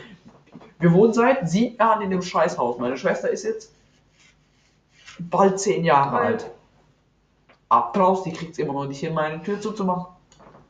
Wir 0.80 0.92
wohnen 0.92 1.12
seit 1.12 1.48
sieben 1.48 1.76
Jahren 1.76 2.02
in 2.02 2.10
dem 2.10 2.22
Scheißhaus. 2.22 2.78
Meine 2.78 2.96
Schwester 2.96 3.30
ist 3.30 3.44
jetzt 3.44 3.72
bald 5.20 5.60
zehn 5.60 5.84
Jahre 5.84 6.18
Alt. 6.18 6.50
Applaus, 7.68 8.24
die 8.24 8.32
kriegt 8.32 8.52
es 8.52 8.58
immer 8.58 8.72
noch 8.72 8.86
nicht 8.86 8.98
hin, 8.98 9.14
meine 9.14 9.40
Tür 9.42 9.60
zuzumachen. 9.60 10.06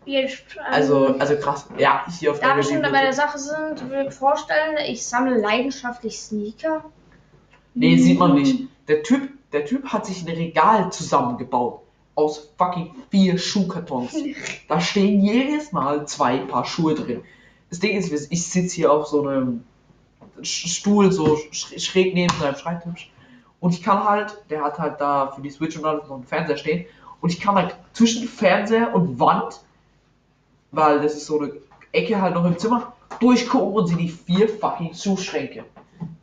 Jetzt, 0.04 0.44
ähm, 0.56 0.62
Also, 0.71 1.06
also 1.18 1.37
krass. 1.37 1.66
Ja, 1.78 2.04
hier 2.18 2.32
auf 2.32 2.40
da 2.40 2.49
wir 2.49 2.54
der 2.56 2.62
schon 2.62 2.82
bei 2.82 2.90
der 3.02 3.12
Sache 3.12 3.38
sind, 3.38 3.88
würde 3.90 4.09
ich 4.09 4.14
vorstellen, 4.14 4.76
ich 4.88 5.06
sammle 5.06 5.38
leidenschaftlich 5.38 6.18
Sneaker. 6.18 6.85
Nee, 7.75 7.97
sieht 7.97 8.18
man 8.18 8.35
nicht. 8.35 8.68
Der 8.88 9.02
Typ, 9.02 9.30
der 9.52 9.64
Typ 9.64 9.87
hat 9.92 10.06
sich 10.06 10.26
ein 10.26 10.35
Regal 10.35 10.92
zusammengebaut. 10.92 11.80
Aus 12.14 12.50
fucking 12.59 12.94
vier 13.11 13.38
Schuhkartons. 13.38 14.14
Da 14.68 14.80
stehen 14.80 15.23
jedes 15.23 15.73
Mal 15.73 16.06
zwei 16.06 16.38
Paar 16.38 16.64
Schuhe 16.66 16.94
drin. 16.94 17.23
Das 17.71 17.78
Ding 17.80 17.97
ist, 17.97 18.11
ich 18.30 18.47
sitze 18.47 18.75
hier 18.76 18.92
auf 18.92 19.06
so 19.06 19.26
einem 19.26 19.64
Stuhl, 20.42 21.12
so 21.12 21.37
sch- 21.52 21.78
schräg 21.80 22.14
neben 22.14 22.32
seinem 22.38 22.56
Schreibtisch. 22.56 23.11
Und 23.61 23.73
ich 23.75 23.82
kann 23.82 24.04
halt, 24.04 24.37
der 24.50 24.62
hat 24.62 24.78
halt 24.78 25.00
da 25.00 25.30
für 25.35 25.40
die 25.40 25.50
Switch 25.50 25.76
und 25.78 25.85
alles 25.85 26.09
noch 26.09 26.16
einen 26.16 26.25
Fernseher 26.25 26.56
stehen. 26.56 26.85
Und 27.21 27.30
ich 27.32 27.40
kann 27.40 27.54
halt 27.54 27.76
zwischen 27.92 28.26
Fernseher 28.26 28.94
und 28.94 29.21
Wand, 29.21 29.61
weil 30.73 31.00
das 31.00 31.14
ist 31.14 31.26
so 31.26 31.38
eine 31.41 31.52
Ecke 31.93 32.21
halt 32.21 32.35
noch 32.35 32.45
im 32.45 32.59
Zimmer, 32.59 32.93
durchgucken 33.21 33.73
und 33.75 33.87
sehe 33.87 33.97
die 33.97 34.09
vier 34.09 34.49
fucking 34.49 34.95
Schuhschränke. 34.95 35.64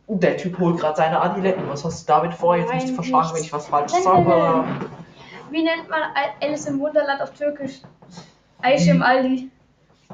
Und 0.07 0.23
der 0.23 0.37
Typ 0.37 0.57
holt 0.59 0.79
gerade 0.79 0.97
seine 0.97 1.21
Adiletten. 1.21 1.63
Was 1.69 1.85
hast 1.85 2.09
du 2.09 2.13
damit 2.13 2.33
vor? 2.33 2.55
Jetzt 2.57 2.73
nicht 2.73 2.87
Nein, 2.87 2.95
verschlagen, 2.95 3.27
nichts. 3.27 3.37
wenn 3.37 3.43
ich 3.45 3.53
was 3.53 3.67
falsch 3.67 3.91
sage. 3.91 4.63
Wie 5.51 5.63
nennt 5.63 5.87
man 5.89 6.01
Al- 6.01 6.33
Alice 6.47 6.65
im 6.65 6.79
Wunderland 6.79 7.21
auf 7.21 7.31
Türkisch? 7.31 7.81
Ayşe 8.61 8.89
im 8.91 9.01
Aldi. 9.03 9.49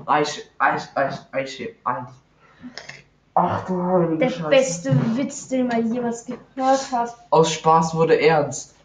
Eiche, 0.05 0.41
Eiche, 0.59 0.87
Eiche, 0.95 1.25
Eiche. 1.31 1.75
Ach 3.33 3.65
du 3.65 3.81
heilige 3.83 4.17
Der 4.17 4.29
Scheiße. 4.29 4.49
beste 4.49 5.17
Witz, 5.17 5.47
den 5.47 5.67
man 5.67 5.91
jemals 5.93 6.25
gehört 6.25 6.91
hat. 6.91 7.15
Aus 7.29 7.51
Spaß 7.53 7.95
wurde 7.95 8.19
Ernst. 8.21 8.75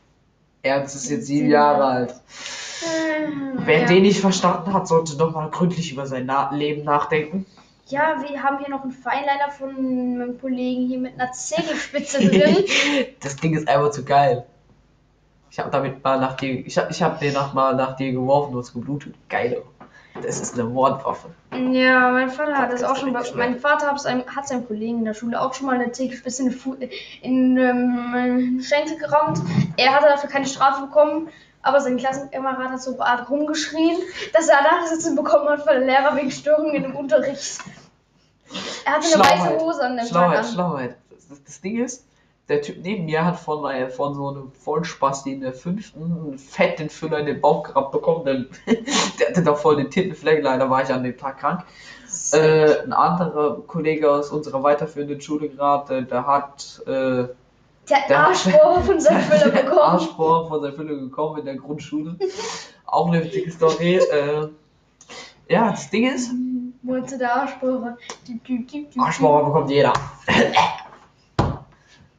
Ernst 0.62 0.94
ist 0.96 1.10
jetzt 1.10 1.26
sieben 1.26 1.50
Jahre 1.50 1.84
alt. 1.84 2.14
Wer 3.56 3.80
ja. 3.80 3.86
den 3.86 4.02
nicht 4.02 4.20
verstanden 4.20 4.72
hat, 4.72 4.88
sollte 4.88 5.16
doch 5.16 5.32
mal 5.32 5.50
gründlich 5.50 5.92
über 5.92 6.06
sein 6.06 6.26
Na 6.26 6.52
Leben 6.52 6.84
nachdenken. 6.84 7.46
Ja, 7.86 8.22
wir 8.22 8.42
haben 8.42 8.58
hier 8.58 8.70
noch 8.70 8.82
einen 8.82 8.92
Feinliner 8.92 9.50
von 9.50 10.18
meinem 10.18 10.40
Kollegen 10.40 10.86
hier 10.86 10.98
mit 10.98 11.14
einer 11.18 11.32
Zegelspitze 11.32 12.20
drin. 12.20 12.64
das 13.20 13.36
Ding 13.36 13.56
ist 13.56 13.68
einfach 13.68 13.90
zu 13.90 14.04
geil. 14.04 14.46
Ich 15.50 15.58
habe 15.58 15.70
damit 15.70 16.04
mal 16.04 16.20
nach 16.20 16.36
dir, 16.36 16.64
ich 16.64 16.78
habe 16.78 16.92
ich 16.92 17.02
hab 17.02 17.18
den 17.18 17.34
nach 17.34 17.52
mal 17.52 17.74
nach 17.74 17.96
dir 17.96 18.12
geworfen, 18.12 18.52
du 18.52 18.60
hast 18.60 18.72
geblutet. 18.72 19.16
Geil. 19.28 19.62
Das 20.22 20.40
ist 20.40 20.54
eine 20.54 20.68
Mordwaffe. 20.68 21.30
ja, 21.52 22.10
mein 22.10 22.30
Vater 22.30 22.58
hat 22.58 22.72
das 22.72 22.82
Das 22.82 22.90
auch 22.90 22.96
schon. 22.96 23.12
Bei, 23.12 23.22
mein 23.34 23.58
Vater 23.58 23.88
hat 23.88 24.00
seinem, 24.00 24.24
hat 24.26 24.46
seinem 24.46 24.66
Kollegen 24.66 24.98
in 24.98 25.04
der 25.04 25.14
Schule 25.14 25.40
auch 25.40 25.54
schon 25.54 25.66
mal 25.66 25.76
eine 25.76 25.92
Zegelspitze 25.92 26.42
in, 26.44 26.50
den 26.50 26.90
in 27.22 27.56
ähm, 27.56 28.60
Schenkel 28.62 28.98
gerammt. 28.98 29.40
Er 29.76 29.94
hatte 29.94 30.06
dafür 30.06 30.28
keine 30.28 30.46
Strafe 30.46 30.86
bekommen. 30.86 31.28
Aber 31.62 31.80
sein 31.80 31.98
Klassenkamerad 31.98 32.70
hat 32.70 32.82
so 32.82 32.98
Art 33.00 33.28
rumgeschrien, 33.28 33.98
dass 34.32 34.48
er 34.48 34.62
Nachsitzen 34.62 35.14
bekommen 35.14 35.48
hat 35.48 35.62
von 35.62 35.74
der 35.74 35.84
Lehrer 35.84 36.16
wegen 36.16 36.30
Störungen 36.30 36.84
im 36.84 36.96
Unterricht. 36.96 37.58
Er 38.84 38.92
hatte 38.94 39.14
eine 39.14 39.24
weiße 39.24 39.58
Hose 39.60 39.84
an 39.84 39.96
dem 39.96 39.98
Tag 39.98 40.08
Schlauheit, 40.08 40.38
an. 40.38 40.44
Schlauheit. 40.44 40.96
Das, 41.28 41.44
das, 41.44 41.60
Ding 41.60 41.84
ist, 41.84 42.04
der 42.48 42.62
Typ 42.62 42.78
neben 42.82 43.04
mir 43.04 43.24
hat 43.24 43.38
von, 43.38 43.70
äh, 43.70 43.88
von 43.90 44.14
so 44.14 44.28
einem 44.28 44.52
Vollspasti 44.52 45.34
in 45.34 45.40
der 45.40 45.52
fünften 45.52 46.02
einen 46.02 46.38
fetten 46.38 46.88
Füller 46.88 47.18
in 47.20 47.26
den 47.26 47.40
Bauch 47.40 47.62
gerammt 47.62 47.92
bekommen. 47.92 48.24
Denn 48.24 48.48
der 49.20 49.28
hatte 49.28 49.42
da 49.42 49.54
voll 49.54 49.76
den 49.76 49.90
Tintenfleck. 49.90 50.42
Leider 50.42 50.68
war 50.70 50.82
ich 50.82 50.90
an 50.90 51.04
dem 51.04 51.16
Tag 51.16 51.38
krank. 51.38 51.64
Äh, 52.32 52.82
ein 52.82 52.92
anderer 52.92 53.60
Kollege 53.66 54.10
aus 54.10 54.30
unserer 54.30 54.62
weiterführenden 54.62 55.20
Schule 55.20 55.48
gerade, 55.48 56.02
der 56.02 56.26
hat 56.26 56.82
äh, 56.86 57.28
Der 57.90 58.02
hat 58.02 58.08
der- 58.10 58.18
Arschrohr 58.28 58.82
von 58.82 59.00
seinem 59.00 59.20
Füller 59.22 59.50
der 59.50 59.62
bekommen. 59.62 59.80
Arschbohr 59.80 60.48
von 60.48 60.60
seiner 60.62 60.74
Fülle 60.74 60.98
gekommen 61.00 61.38
in 61.40 61.44
der 61.44 61.56
Grundschule. 61.56 62.16
Auch 62.86 63.08
eine 63.08 63.24
witzige 63.24 63.50
Story. 63.50 64.00
Äh, 64.12 64.48
ja, 65.48 65.70
das 65.72 65.90
Ding 65.90 66.06
ist, 66.08 66.30
Wohnte 66.82 67.18
der 67.18 67.34
Arschbohrer. 67.34 67.96
Düp, 68.28 68.44
düp, 68.44 68.68
düp, 68.68 68.90
düp, 68.92 69.02
Arschbohr 69.02 69.44
bekommt 69.44 69.70
jeder. 69.70 69.92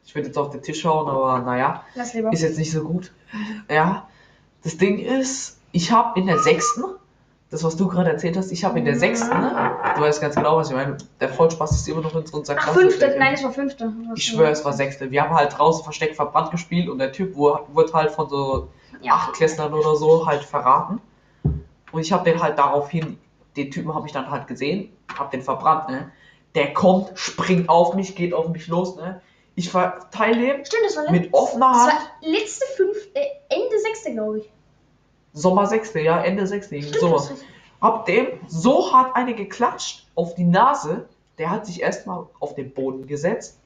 Ich 0.04 0.14
würde 0.14 0.26
jetzt 0.28 0.36
auf 0.36 0.50
den 0.50 0.60
Tisch 0.60 0.84
hauen, 0.84 1.08
aber 1.08 1.38
naja. 1.40 1.84
Ist 1.94 2.42
jetzt 2.42 2.58
nicht 2.58 2.70
so 2.70 2.82
gut. 2.84 3.12
Ja. 3.70 4.08
Das 4.62 4.76
Ding 4.76 4.98
ist, 4.98 5.58
ich 5.72 5.90
habe 5.90 6.20
in 6.20 6.26
der 6.26 6.38
sechsten, 6.38 6.84
das 7.52 7.62
was 7.64 7.76
du 7.76 7.86
gerade 7.86 8.10
erzählt 8.10 8.36
hast, 8.36 8.50
ich 8.50 8.64
habe 8.64 8.78
in 8.78 8.84
der 8.86 8.96
sechsten, 8.98 9.28
ne? 9.38 9.76
du 9.94 10.00
weißt 10.00 10.20
ganz 10.20 10.34
genau, 10.34 10.56
was 10.56 10.70
ich 10.70 10.74
meine, 10.76 10.96
der 11.20 11.28
Vollspaß 11.28 11.70
ist 11.72 11.86
immer 11.88 12.00
noch 12.00 12.14
in 12.14 12.24
unserer 12.32 12.56
Ach, 12.58 12.64
Klasse. 12.64 12.80
fünfte. 12.80 12.98
Der- 13.08 13.18
Nein, 13.18 13.34
es 13.34 13.44
war 13.44 13.52
fünfte. 13.52 13.92
Ich 14.16 14.24
schwöre, 14.24 14.50
es 14.50 14.64
war 14.64 14.72
sechste. 14.72 15.10
Wir 15.10 15.22
haben 15.22 15.34
halt 15.34 15.56
draußen 15.58 15.84
versteckt 15.84 16.16
verbrannt 16.16 16.50
gespielt 16.50 16.88
und 16.88 16.98
der 16.98 17.12
Typ 17.12 17.36
wurde, 17.36 17.92
halt 17.92 18.10
von 18.10 18.28
so 18.28 18.68
Ja. 19.02 19.12
Achtklässlern 19.14 19.72
oder 19.74 19.94
so 19.96 20.26
halt 20.26 20.42
verraten. 20.44 21.00
Und 21.92 22.00
ich 22.00 22.10
habe 22.12 22.28
den 22.28 22.42
halt 22.42 22.58
daraufhin, 22.58 23.18
den 23.56 23.70
Typen 23.70 23.94
habe 23.94 24.06
ich 24.06 24.12
dann 24.12 24.30
halt 24.30 24.46
gesehen, 24.46 24.90
habe 25.16 25.30
den 25.30 25.42
verbrannt, 25.42 25.90
ne? 25.90 26.10
Der 26.54 26.72
kommt, 26.72 27.12
springt 27.18 27.68
auf 27.68 27.94
mich, 27.94 28.14
geht 28.16 28.32
auf 28.34 28.48
mich 28.48 28.66
los, 28.68 28.96
ne? 28.96 29.20
Ich 29.54 29.70
verteile 29.70 30.54
ihm 30.54 30.64
Stimmt, 30.64 30.84
das 30.86 30.96
war, 30.96 31.10
mit 31.10 31.34
offener 31.34 31.70
das 31.72 31.82
Hand. 31.82 31.92
war 31.92 32.30
letzte 32.30 32.64
fünfte, 32.76 33.10
äh, 33.14 33.26
Ende 33.50 33.78
sechste, 33.78 34.12
glaube 34.14 34.38
ich. 34.38 34.50
Sommer 35.32 35.66
6. 35.66 35.94
Ja, 35.94 36.22
Ende 36.22 36.46
6. 36.46 36.66
Stimmt, 36.66 36.94
So. 37.00 37.12
das 37.12 37.30
ist- 37.30 37.44
Hab 37.80 38.06
dem 38.06 38.26
so 38.46 38.92
hart 38.92 39.16
eine 39.16 39.34
geklatscht 39.34 40.06
auf 40.14 40.34
die 40.36 40.44
Nase, 40.44 41.08
der 41.38 41.50
hat 41.50 41.66
sich 41.66 41.82
erstmal 41.82 42.26
auf 42.38 42.54
den 42.54 42.72
Boden 42.72 43.06
gesetzt, 43.06 43.58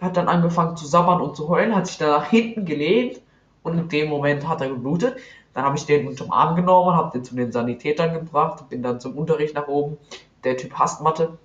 hat 0.00 0.16
dann 0.16 0.28
angefangen 0.28 0.76
zu 0.76 0.86
sabbern 0.86 1.20
und 1.20 1.36
zu 1.36 1.48
heulen, 1.48 1.74
hat 1.74 1.86
sich 1.86 1.98
dann 1.98 2.10
nach 2.10 2.28
hinten 2.30 2.64
gelehnt 2.64 3.20
und 3.62 3.78
in 3.78 3.88
dem 3.88 4.08
Moment 4.08 4.48
hat 4.48 4.60
er 4.60 4.68
geblutet. 4.70 5.16
Dann 5.54 5.64
habe 5.64 5.76
ich 5.76 5.86
den 5.86 6.06
unterm 6.06 6.30
Arm 6.32 6.56
genommen, 6.56 6.94
habe 6.96 7.12
den 7.18 7.24
zu 7.24 7.34
den 7.34 7.52
Sanitätern 7.52 8.12
gebracht, 8.14 8.68
bin 8.68 8.82
dann 8.82 9.00
zum 9.00 9.16
Unterricht 9.16 9.54
nach 9.54 9.68
oben. 9.68 9.98
Der 10.44 10.56
Typ 10.56 10.74
hasst 10.74 11.00
Mathe. 11.00 11.36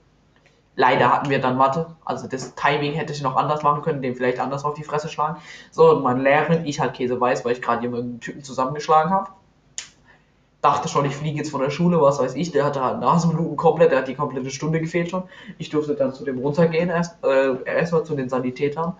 Leider 0.75 1.11
hatten 1.11 1.29
wir 1.29 1.39
dann 1.39 1.55
Mathe, 1.55 1.85
also 2.03 2.27
das 2.27 2.55
Timing 2.55 2.93
hätte 2.93 3.13
ich 3.13 3.21
noch 3.21 3.35
anders 3.35 3.61
machen 3.61 3.83
können, 3.83 4.01
den 4.01 4.15
vielleicht 4.15 4.39
anders 4.39 4.65
auf 4.65 4.73
die 4.73 4.83
Fresse 4.83 5.07
schlagen. 5.07 5.39
So, 5.71 5.91
und 5.91 6.03
meine 6.03 6.21
Lehrerin, 6.21 6.65
ich 6.65 6.79
halt 6.79 6.95
Käse 6.95 7.19
weiß, 7.19 7.45
weil 7.45 7.53
ich 7.53 7.61
gerade 7.61 7.83
jemanden 7.83 8.19
Typen 8.19 8.43
zusammengeschlagen 8.43 9.11
habe. 9.11 9.29
Dachte 10.61 10.87
schon, 10.87 11.05
ich 11.05 11.15
fliege 11.15 11.37
jetzt 11.37 11.51
von 11.51 11.61
der 11.61 11.69
Schule, 11.69 12.01
was 12.01 12.19
weiß 12.19 12.35
ich. 12.35 12.51
Der 12.51 12.65
hatte 12.65 12.83
halt 12.83 12.99
Nasenbluten 13.01 13.55
komplett, 13.55 13.91
der 13.91 13.99
hat 13.99 14.07
die 14.07 14.15
komplette 14.15 14.49
Stunde 14.49 14.79
gefehlt 14.79 15.11
schon. 15.11 15.23
Ich 15.57 15.69
durfte 15.69 15.93
dann 15.93 16.13
zu 16.13 16.23
dem 16.23 16.39
runtergehen, 16.39 16.89
erst 16.89 17.23
äh, 17.23 17.61
erstmal 17.65 18.03
zu 18.03 18.15
den 18.15 18.29
Sanitätern. 18.29 18.93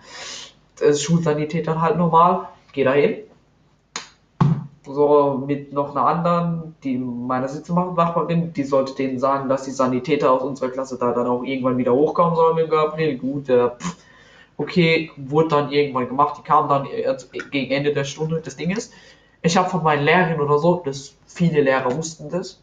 Das 0.78 1.02
Schulsanitätern 1.02 1.80
halt 1.80 1.96
normal. 1.96 2.48
Geh 2.72 2.84
da 2.84 2.92
hin. 2.92 3.23
So 4.86 5.42
mit 5.46 5.72
noch 5.72 5.92
einer 5.92 6.06
anderen, 6.06 6.74
die 6.84 6.98
meiner 6.98 7.48
Sitznachbarin, 7.48 8.52
die 8.52 8.64
sollte 8.64 8.94
denen 8.94 9.18
sagen, 9.18 9.48
dass 9.48 9.64
die 9.64 9.70
Sanitäter 9.70 10.30
aus 10.30 10.42
unserer 10.42 10.68
Klasse 10.68 10.98
da 10.98 11.12
dann 11.12 11.26
auch 11.26 11.42
irgendwann 11.42 11.78
wieder 11.78 11.94
hochkommen 11.94 12.36
sollen 12.36 12.56
mit 12.56 12.70
Gabriel. 12.70 13.16
Gut, 13.16 13.48
der 13.48 13.70
pff, 13.70 13.96
okay, 14.58 15.10
wurde 15.16 15.48
dann 15.48 15.72
irgendwann 15.72 16.08
gemacht. 16.08 16.36
Die 16.38 16.42
kamen 16.42 16.68
dann 16.68 16.86
erst 16.86 17.32
gegen 17.50 17.70
Ende 17.70 17.94
der 17.94 18.04
Stunde. 18.04 18.42
Das 18.44 18.56
Ding 18.56 18.70
ist, 18.70 18.92
ich 19.40 19.56
habe 19.56 19.70
von 19.70 19.82
meinen 19.82 20.04
Lehrern 20.04 20.40
oder 20.40 20.58
so, 20.58 20.82
das 20.84 21.14
viele 21.26 21.62
Lehrer 21.62 21.96
wussten 21.96 22.28
das. 22.28 22.60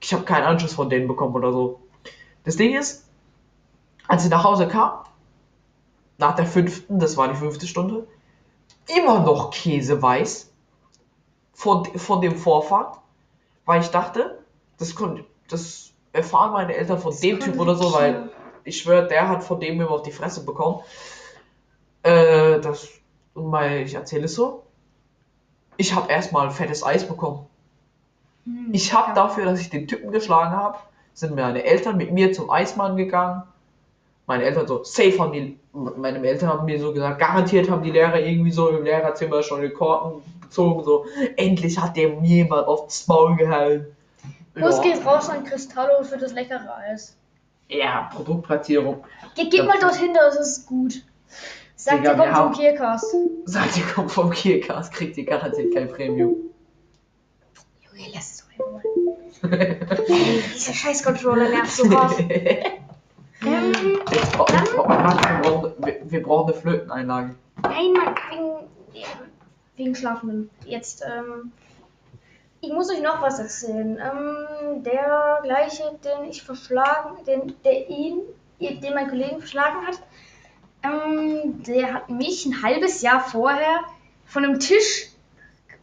Ich 0.00 0.12
habe 0.12 0.24
keinen 0.24 0.44
Anschluss 0.44 0.74
von 0.74 0.90
denen 0.90 1.08
bekommen 1.08 1.34
oder 1.34 1.52
so. 1.52 1.80
Das 2.44 2.56
Ding 2.56 2.74
ist, 2.74 3.06
als 4.08 4.24
ich 4.24 4.30
nach 4.30 4.44
Hause 4.44 4.68
kam, 4.68 5.04
nach 6.18 6.34
der 6.36 6.46
fünften, 6.46 6.98
das 6.98 7.16
war 7.16 7.28
die 7.28 7.34
fünfte 7.34 7.66
Stunde, 7.66 8.06
immer 8.94 9.20
noch 9.20 9.50
Käseweiß 9.50 10.49
von, 11.60 11.84
von 11.84 12.22
dem 12.22 12.36
Vorfall, 12.36 12.92
weil 13.66 13.82
ich 13.82 13.88
dachte, 13.88 14.38
das, 14.78 14.94
konnte, 14.94 15.26
das 15.50 15.90
erfahren 16.10 16.52
meine 16.52 16.74
Eltern 16.74 16.98
von 16.98 17.14
dem 17.20 17.38
Typ 17.38 17.60
oder 17.60 17.74
so, 17.74 17.92
weil 17.92 18.30
ich 18.64 18.78
schwöre, 18.78 19.06
der 19.06 19.28
hat 19.28 19.44
von 19.44 19.60
dem 19.60 19.78
immer 19.78 19.90
auf 19.90 20.02
die 20.02 20.10
Fresse 20.10 20.46
bekommen. 20.46 20.80
Äh, 22.02 22.60
das, 22.60 22.88
und 23.34 23.50
mal, 23.50 23.82
ich 23.82 23.92
erzähle 23.92 24.24
es 24.24 24.34
so. 24.34 24.62
Ich 25.76 25.94
habe 25.94 26.10
erstmal 26.10 26.50
fettes 26.50 26.82
Eis 26.82 27.06
bekommen. 27.06 27.44
Hm, 28.46 28.70
Ich 28.72 28.94
habe 28.94 29.08
ja. 29.08 29.14
dafür, 29.14 29.44
dass 29.44 29.60
ich 29.60 29.68
den 29.68 29.86
Typen 29.86 30.12
geschlagen 30.12 30.56
habe, 30.56 30.78
sind 31.12 31.36
meine 31.36 31.62
Eltern 31.62 31.98
mit 31.98 32.10
mir 32.10 32.32
zum 32.32 32.48
Eismann 32.48 32.96
gegangen. 32.96 33.42
Meine 34.26 34.44
Eltern 34.44 34.66
so, 34.66 34.82
safe 34.82 35.18
haben 35.18 35.32
die, 35.32 35.58
meine 35.74 36.26
Eltern 36.26 36.48
haben 36.48 36.64
mir 36.64 36.80
so 36.80 36.94
gesagt, 36.94 37.18
garantiert 37.18 37.68
haben 37.68 37.82
die 37.82 37.90
Lehrer 37.90 38.18
irgendwie 38.18 38.50
so 38.50 38.70
im 38.70 38.82
Lehrerzimmer 38.82 39.42
schon 39.42 39.60
die 39.60 39.68
Korken 39.68 40.22
gezogen, 40.50 40.84
so, 40.84 41.06
endlich 41.36 41.78
hat 41.78 41.96
dem 41.96 42.22
jemand 42.24 42.66
aufs 42.66 43.06
Maul 43.06 43.36
gehauen. 43.36 43.86
Kuss 44.54 44.76
Ja. 44.76 44.82
geht 44.82 45.06
raus 45.06 45.28
an 45.28 45.44
Cristallo 45.44 46.02
für 46.02 46.18
das 46.18 46.32
leckere 46.32 46.74
Eis. 46.76 47.16
Ja, 47.68 48.10
Produktplatzierung. 48.12 49.04
Ge 49.36 49.48
geht 49.48 49.64
mal 49.64 49.78
dorthin, 49.78 50.12
das 50.12 50.36
ist 50.36 50.66
gut. 50.66 51.02
Sagt 51.76 52.04
ihr, 52.04 52.14
kommt 52.14 52.32
vom 52.32 52.52
Kiercast. 52.52 53.14
Sagt 53.44 53.76
ihr, 53.78 53.84
kommt 53.84 54.10
vom 54.10 54.30
Kiercast, 54.30 54.92
kriegt 54.92 55.16
ihr 55.16 55.24
garantiert 55.24 55.72
kein 55.72 55.88
Premium. 55.88 56.34
Junge, 57.80 58.08
lass 58.12 58.32
es 58.32 58.44
doch 58.58 58.72
mal. 58.72 58.82
Dieser 60.54 60.74
scheiß 60.74 61.02
Controller 61.04 61.48
nervt 61.48 61.72
so 61.72 61.90
hart. 61.90 62.22
Ähm, 63.42 63.72
wir, 64.10 64.20
brauchen, 64.36 66.10
wir, 66.10 66.22
brauchen 66.22 66.52
eine 66.52 66.60
Flöteneinlage. 66.60 67.36
nein, 67.62 67.92
Mann, 67.94 68.14
wegen, 68.30 68.68
wegen 69.80 69.94
Schlafenden. 69.94 70.50
Jetzt, 70.66 71.02
ähm, 71.04 71.52
ich 72.60 72.72
muss 72.72 72.90
euch 72.90 73.02
noch 73.02 73.20
was 73.22 73.38
erzählen. 73.38 73.98
Ähm, 73.98 74.82
der 74.84 75.40
gleiche, 75.42 75.98
den 76.04 76.28
ich 76.28 76.42
verschlagen, 76.42 77.24
den, 77.26 77.54
der 77.64 77.88
ihn, 77.88 78.20
den 78.60 78.94
mein 78.94 79.08
Kollegen 79.08 79.38
verschlagen 79.40 79.86
hat, 79.86 79.98
ähm, 80.82 81.62
der 81.64 81.94
hat 81.94 82.10
mich 82.10 82.46
ein 82.46 82.62
halbes 82.62 83.02
Jahr 83.02 83.20
vorher 83.20 83.80
von 84.26 84.44
einem 84.44 84.60
Tisch 84.60 85.08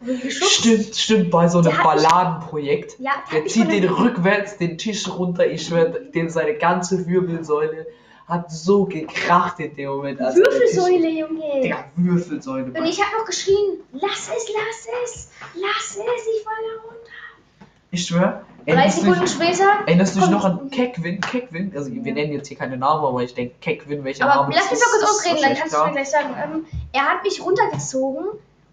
geschubst. 0.05 0.53
Stimmt, 0.59 0.95
stimmt, 0.95 1.31
bei 1.31 1.47
so 1.47 1.57
einem 1.59 1.65
Der 1.69 1.77
hat 1.83 1.95
mich- 1.95 2.03
Balladenprojekt. 2.07 2.99
Ja, 2.99 3.11
der 3.31 3.45
zieht 3.47 3.71
den 3.71 3.85
rückwärts 3.89 4.57
den 4.57 4.77
Tisch 4.77 5.07
runter, 5.09 5.45
ich 5.47 5.65
schwör, 5.65 5.85
dem 5.89 6.29
seine 6.29 6.55
ganze 6.55 7.07
Wirbelsäule 7.07 7.87
hat 8.27 8.51
so 8.51 8.85
gekracht 8.85 9.59
in 9.59 9.75
dem 9.75 9.89
Moment. 9.89 10.19
als 10.21 10.35
den 10.35 10.43
Tisch- 10.43 10.53
Würfelsäule, 10.53 11.09
Junge. 11.09 11.61
Digga, 11.61 11.85
Würfelsäule. 11.95 12.65
Und 12.65 12.73
Mann. 12.73 12.85
ich 12.85 13.01
hab 13.01 13.17
noch 13.17 13.25
geschrien, 13.25 13.79
lass 13.93 14.29
es, 14.35 14.49
lass 14.53 14.87
es, 15.05 15.29
lass 15.55 15.91
es, 15.91 15.95
ich 15.97 16.43
fall 16.43 16.53
da 16.61 16.81
runter. 16.83 17.67
Ich 17.91 18.05
schwör. 18.05 18.41
Drei 18.65 18.89
Sekunden 18.89 19.21
dich, 19.21 19.31
später. 19.31 19.63
erinnerst 19.85 20.13
du 20.17 20.19
dich 20.19 20.29
noch 20.29 20.43
an 20.43 20.69
Keckwin? 20.69 21.21
Keckwin? 21.21 21.71
Also 21.73 21.89
wir 21.89 22.01
nennen 22.13 22.33
jetzt 22.33 22.49
hier 22.49 22.57
keine 22.57 22.75
Namen, 22.75 23.05
aber 23.05 23.23
ich 23.23 23.33
denke 23.33 23.55
Keckwin, 23.61 24.03
welcher 24.03 24.25
Aber 24.29 24.41
Name 24.43 24.55
lass 24.55 24.69
mich 24.69 24.79
mal 24.81 24.85
kurz 24.99 25.03
ausreden, 25.09 25.37
dann 25.41 25.55
kannst 25.55 25.73
du 25.73 25.77
mir 25.77 25.83
klar. 25.83 25.91
gleich 25.93 26.09
sagen. 26.09 26.35
Ähm, 26.43 26.65
er 26.91 27.03
hat 27.05 27.23
mich 27.23 27.41
runtergezogen 27.41 28.25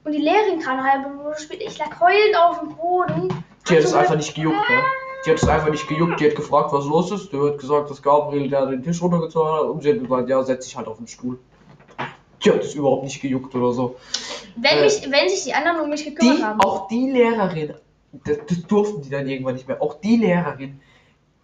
und 0.03 0.13
die 0.13 0.19
Lehrerin 0.19 0.59
kam 0.59 0.83
halbe 0.83 1.11
Minute 1.11 1.41
später. 1.41 1.63
Ich 1.65 1.79
lag 1.79 2.01
heulend 2.01 2.37
auf 2.37 2.59
dem 2.59 2.75
Boden. 2.75 3.45
Die 3.69 3.77
hat 3.77 3.85
es 3.85 3.95
einfach 3.95 4.17
nicht 4.17 4.35
gejuckt, 4.35 4.57
ne? 4.69 4.83
Die 5.25 5.31
hat 5.31 5.43
es 5.43 5.49
einfach 5.49 5.71
nicht 5.71 5.89
gejuckt, 5.89 6.21
die 6.21 6.27
hat 6.29 6.37
gefragt, 6.37 6.73
was 6.73 6.85
los 6.85 7.11
ist. 7.11 7.33
Der 7.33 7.41
hat 7.43 7.59
gesagt, 7.59 7.91
dass 7.91 8.03
Gabriel 8.03 8.49
da 8.51 8.67
den 8.67 8.83
Tisch 8.83 9.01
runtergezogen 9.01 9.53
hat 9.53 9.63
und 9.63 9.83
sie 9.83 9.93
hat 9.93 10.01
gesagt, 10.01 10.29
ja, 10.29 10.43
setz 10.43 10.67
dich 10.67 10.77
halt 10.77 10.87
auf 10.87 10.99
den 10.99 11.07
Stuhl. 11.07 11.39
Die 12.45 12.51
hat 12.51 12.61
es 12.63 12.75
überhaupt 12.75 13.05
nicht 13.05 13.23
gejuckt 13.23 13.55
oder 13.55 13.73
so. 13.73 13.97
Wenn, 14.57 14.79
Äh, 14.79 14.83
mich, 14.83 15.11
wenn 15.11 15.29
sich 15.31 15.45
die 15.45 15.55
anderen 15.55 15.81
um 15.81 15.89
mich 15.89 16.05
gekümmert 16.05 16.39
Die, 16.39 16.43
haben. 16.43 16.61
auch 16.61 16.89
die 16.89 17.11
Lehrerin, 17.11 17.75
das, 18.25 18.39
das 18.47 18.63
durften 18.67 19.01
die 19.03 19.09
dann 19.09 19.27
irgendwann 19.27 19.55
nicht 19.55 19.67
mehr, 19.67 19.81
auch 19.83 19.95
die 19.95 20.17
Lehrerin, 20.17 20.81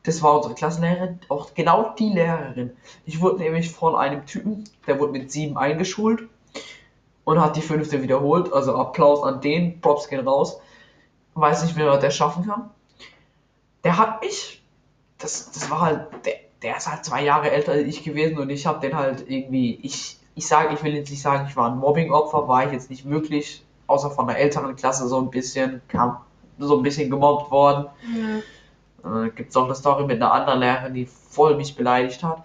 das 0.03 0.23
war 0.23 0.37
unsere 0.37 0.55
Klassenlehrerin, 0.55 1.21
auch 1.29 1.55
genau 1.55 1.95
die 1.99 2.11
Lehrerin. 2.11 2.73
Ich 3.07 3.21
wurde 3.21 3.39
nämlich 3.39 3.71
von 3.71 3.95
einem 3.97 4.27
Typen, 4.27 4.65
der 4.87 4.99
wurde 5.01 5.13
mit 5.13 5.33
sieben 5.33 5.57
eingeschult 5.57 6.29
und 7.25 7.41
hat 7.41 7.57
die 7.57 7.61
fünfte 7.63 8.03
wiederholt, 8.03 8.53
also 8.53 8.75
Applaus 8.77 9.23
an 9.23 9.41
den, 9.41 9.81
Props 9.81 10.09
gehen 10.09 10.27
raus. 10.27 10.61
Weiß 11.35 11.65
nicht, 11.65 11.77
wer 11.77 11.97
der 11.97 12.11
schaffen 12.11 12.47
kann. 12.47 12.71
Der 13.85 13.99
hat 13.99 14.23
mich, 14.23 14.63
das, 15.19 15.51
das 15.53 15.71
war 15.71 15.81
halt, 15.81 16.07
der, 16.25 16.35
der 16.63 16.77
ist 16.77 16.91
halt 16.91 17.05
zwei 17.05 17.25
Jahre 17.25 17.51
älter 17.51 17.73
als 17.73 17.87
ich 17.87 18.05
gewesen 18.05 18.39
und 18.39 18.51
ich 18.51 18.67
habe 18.67 18.81
den 18.81 18.97
halt 18.97 19.25
irgendwie, 19.29 19.79
ich, 19.83 20.19
ich 20.35 20.47
sage, 20.47 20.75
ich 20.75 20.83
will 20.83 20.95
jetzt 20.95 21.11
nicht 21.11 21.23
sagen, 21.23 21.47
ich 21.49 21.57
war 21.57 21.71
ein 21.71 21.79
Mobbing-Opfer, 21.79 22.49
war 22.49 22.67
ich 22.67 22.73
jetzt 22.73 22.91
nicht 22.91 23.09
wirklich, 23.09 23.65
außer 23.87 24.11
von 24.11 24.27
der 24.27 24.39
älteren 24.39 24.77
Klasse 24.77 25.09
so 25.09 25.19
ein 25.19 25.31
bisschen, 25.31 25.81
kam 25.89 26.19
so 26.59 26.77
ein 26.77 26.83
bisschen 26.83 27.11
gemobbt 27.11 27.51
worden. 27.51 27.87
Ja. 29.03 29.25
Äh, 29.25 29.31
Gibt 29.31 29.51
es 29.51 29.57
auch 29.57 29.65
eine 29.65 29.75
Story 29.75 30.05
mit 30.05 30.17
einer 30.17 30.33
anderen 30.33 30.61
Lehrerin, 30.61 30.95
die 30.95 31.07
voll 31.07 31.57
mich 31.57 31.75
beleidigt 31.75 32.23
hat. 32.23 32.45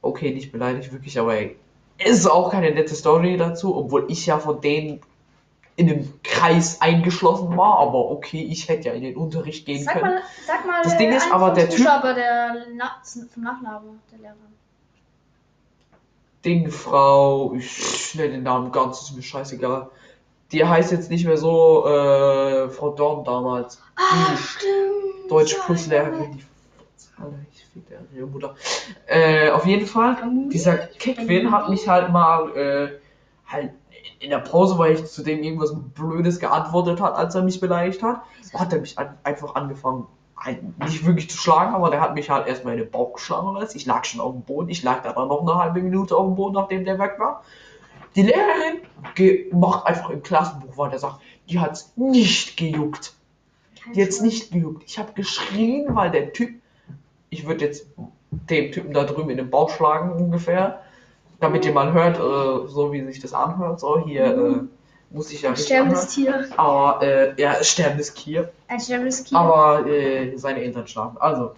Okay, 0.00 0.32
nicht 0.32 0.52
beleidigt 0.52 0.92
wirklich, 0.92 1.18
aber 1.18 1.34
ey, 1.34 1.56
ist 1.98 2.26
auch 2.30 2.50
keine 2.50 2.70
nette 2.70 2.94
Story 2.94 3.36
dazu, 3.36 3.76
obwohl 3.76 4.06
ich 4.08 4.26
ja 4.26 4.38
von 4.38 4.60
denen 4.60 5.00
in 5.76 5.86
dem 5.88 6.12
Kreis 6.22 6.80
eingeschlossen 6.80 7.54
war, 7.56 7.78
aber 7.80 8.10
okay, 8.10 8.42
ich 8.42 8.68
hätte 8.68 8.88
ja 8.88 8.94
in 8.94 9.02
den 9.02 9.16
Unterricht 9.16 9.66
gehen 9.66 9.82
Sag 9.84 9.94
können. 10.00 10.14
mal, 10.14 10.22
sag 10.46 10.66
mal. 10.66 10.82
Das 10.82 10.96
Ding 10.96 11.12
ist 11.12 11.24
einen 11.24 11.32
aber, 11.32 11.50
der 11.50 11.64
Typ- 11.68 11.76
Buchstabe 11.76 12.14
der 12.14 12.66
Na 12.74 12.96
vom 13.04 13.42
Nachname 13.42 13.84
der 14.10 14.18
Lehrerin. 14.18 14.56
Ding, 16.44 16.70
Frau, 16.70 17.54
ich 17.54 18.14
nenne 18.14 18.30
den 18.34 18.42
Namen 18.44 18.70
ganz, 18.72 19.02
ist 19.02 19.16
mir 19.16 19.22
scheißegal. 19.22 19.90
Die 20.52 20.64
heißt 20.64 20.92
jetzt 20.92 21.10
nicht 21.10 21.26
mehr 21.26 21.36
so, 21.36 21.84
äh, 21.86 22.68
Frau 22.70 22.90
Dorn 22.90 23.24
damals. 23.24 23.82
Ah, 23.96 24.02
Die 24.32 24.36
stimmt. 24.38 25.30
Deutsch 25.30 25.54
Ja, 25.54 25.62
Plus. 25.66 25.86
Lehrerin, 25.88 26.32
die 26.38 26.44
ich 27.52 27.64
fick 27.72 27.82
ihre 28.14 28.26
Mutter. 28.26 28.54
Äh, 29.06 29.50
auf 29.50 29.66
jeden 29.66 29.86
Fall, 29.86 30.16
dieser 30.52 30.76
Keckwin 30.76 31.50
hat 31.50 31.68
mich 31.68 31.88
halt 31.88 32.12
mal, 32.12 32.56
äh, 32.56 32.88
halt 33.50 33.72
in 34.18 34.30
der 34.30 34.38
Pause, 34.38 34.78
weil 34.78 34.94
ich 34.94 35.06
zu 35.06 35.22
dem 35.22 35.42
irgendwas 35.42 35.74
Blödes 35.94 36.40
geantwortet 36.40 37.00
hat, 37.00 37.14
als 37.14 37.34
er 37.34 37.42
mich 37.42 37.60
beleidigt 37.60 38.02
hat, 38.02 38.22
hat 38.54 38.72
er 38.72 38.80
mich 38.80 38.98
an, 38.98 39.16
einfach 39.24 39.54
angefangen, 39.54 40.06
nicht 40.84 41.04
wirklich 41.04 41.30
zu 41.30 41.38
schlagen, 41.38 41.74
aber 41.74 41.90
der 41.90 42.00
hat 42.00 42.14
mich 42.14 42.30
halt 42.30 42.46
erstmal 42.46 42.74
in 42.74 42.80
den 42.80 42.90
Bauch 42.90 43.14
geschlagen 43.14 43.48
oder 43.48 43.62
was. 43.62 43.74
Ich 43.74 43.86
lag 43.86 44.04
schon 44.04 44.20
auf 44.20 44.32
dem 44.32 44.42
Boden, 44.42 44.68
ich 44.68 44.82
lag 44.82 45.02
da 45.02 45.12
dann 45.12 45.28
noch 45.28 45.40
eine 45.40 45.54
halbe 45.54 45.80
Minute 45.80 46.16
auf 46.16 46.26
dem 46.26 46.34
Boden, 46.36 46.54
nachdem 46.54 46.84
der 46.84 46.98
weg 46.98 47.14
war. 47.18 47.42
Die 48.14 48.22
Lehrerin 48.22 48.80
macht 49.52 49.86
einfach 49.86 50.10
im 50.10 50.22
Klassenbuch 50.22 50.76
weiter, 50.78 50.98
sagt, 50.98 51.20
die 51.48 51.58
hat's 51.58 51.92
nicht 51.96 52.56
gejuckt. 52.56 53.14
Die 53.94 54.02
hat's 54.02 54.20
nicht 54.20 54.50
gejuckt. 54.52 54.84
Ich 54.86 54.98
habe 54.98 55.12
geschrien, 55.12 55.94
weil 55.94 56.10
der 56.10 56.32
Typ, 56.32 56.50
ich 57.30 57.46
würde 57.46 57.64
jetzt 57.64 57.86
dem 58.30 58.72
Typen 58.72 58.92
da 58.92 59.04
drüben 59.04 59.30
in 59.30 59.36
den 59.36 59.50
Bauch 59.50 59.70
schlagen 59.70 60.12
ungefähr, 60.12 60.80
damit 61.40 61.64
ihr 61.64 61.72
mal 61.72 61.92
hört, 61.92 62.18
äh, 62.18 62.68
so 62.68 62.92
wie 62.92 63.04
sich 63.04 63.20
das 63.20 63.34
anhört. 63.34 63.80
So, 63.80 64.04
hier 64.04 64.24
äh, 64.24 65.14
muss 65.14 65.30
ich 65.30 65.42
ja 65.42 65.50
Ein 65.50 65.54
nicht 65.54 65.64
sterbendes. 65.66 66.08
Tier. 66.08 66.48
Aber, 66.56 67.02
äh, 67.02 67.40
ja, 67.40 67.62
sterbendes 67.62 68.14
Tier. 68.14 68.50
Ein 68.68 68.80
sterbendes 68.80 69.24
Tier. 69.24 69.38
Aber 69.38 69.86
äh, 69.86 70.36
seine 70.36 70.60
Eltern 70.62 70.86
schlafen. 70.86 71.16
Also, 71.18 71.52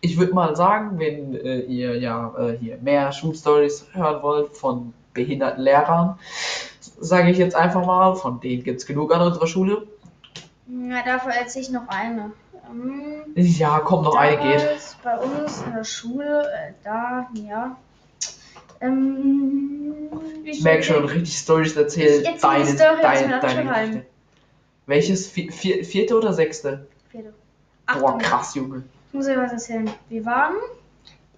ich 0.00 0.18
würde 0.18 0.34
mal 0.34 0.54
sagen, 0.56 0.98
wenn 0.98 1.34
äh, 1.34 1.60
ihr 1.60 1.98
ja 1.98 2.32
äh, 2.38 2.56
hier 2.58 2.78
mehr 2.78 3.12
Schulstories 3.12 3.86
hören 3.92 4.22
wollt 4.22 4.56
von 4.56 4.92
behinderten 5.14 5.62
Lehrern, 5.62 6.18
sage 7.00 7.30
ich 7.30 7.38
jetzt 7.38 7.56
einfach 7.56 7.84
mal, 7.84 8.14
von 8.14 8.40
denen 8.40 8.62
gibt 8.62 8.80
es 8.80 8.86
genug 8.86 9.14
an 9.14 9.22
unserer 9.22 9.46
Schule. 9.46 9.86
Ja, 10.68 11.02
dafür 11.04 11.32
erzähle 11.32 11.64
ich 11.64 11.70
noch 11.70 11.88
eine. 11.88 12.32
Ähm, 12.70 13.22
Ja, 13.34 13.80
komm, 13.80 14.04
noch 14.04 14.16
eine 14.16 14.36
geht. 14.36 14.66
Bei 15.02 15.16
uns 15.18 15.62
in 15.62 15.72
der 15.72 15.84
Schule, 15.84 16.42
äh, 16.42 16.72
da, 16.84 17.28
ja. 17.34 17.76
Ähm, 18.80 20.08
Ich 20.44 20.62
merke 20.62 20.82
schon, 20.82 21.04
richtig 21.04 21.36
Stories 21.36 21.76
erzählen. 21.76 22.22
Ich 22.22 22.28
erzähl 22.28 22.50
die 22.64 22.76
deine, 22.76 22.76
Story 22.76 23.02
deine, 23.02 23.40
deine. 23.40 23.64
Geschichte. 23.64 24.06
Welches? 24.86 25.32
Vi- 25.34 25.50
vier, 25.50 25.84
vierte 25.84 26.16
oder 26.16 26.32
sechste? 26.32 26.86
Vierte. 27.10 27.30
Boah, 27.86 27.94
Achtung, 27.94 28.18
krass, 28.18 28.54
Junge. 28.54 28.84
Ich 29.08 29.14
muss 29.14 29.26
euch 29.26 29.36
was 29.36 29.52
erzählen. 29.52 29.90
Wir 30.08 30.24
waren. 30.24 30.54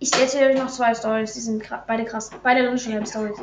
Ich 0.00 0.12
erzähle 0.14 0.50
euch 0.52 0.58
noch 0.58 0.70
zwei 0.70 0.94
Stories, 0.94 1.32
die 1.34 1.40
sind 1.40 1.64
beide 1.86 2.04
krass. 2.04 2.30
Beide 2.42 2.62
Landschulheim-Stories. 2.62 3.38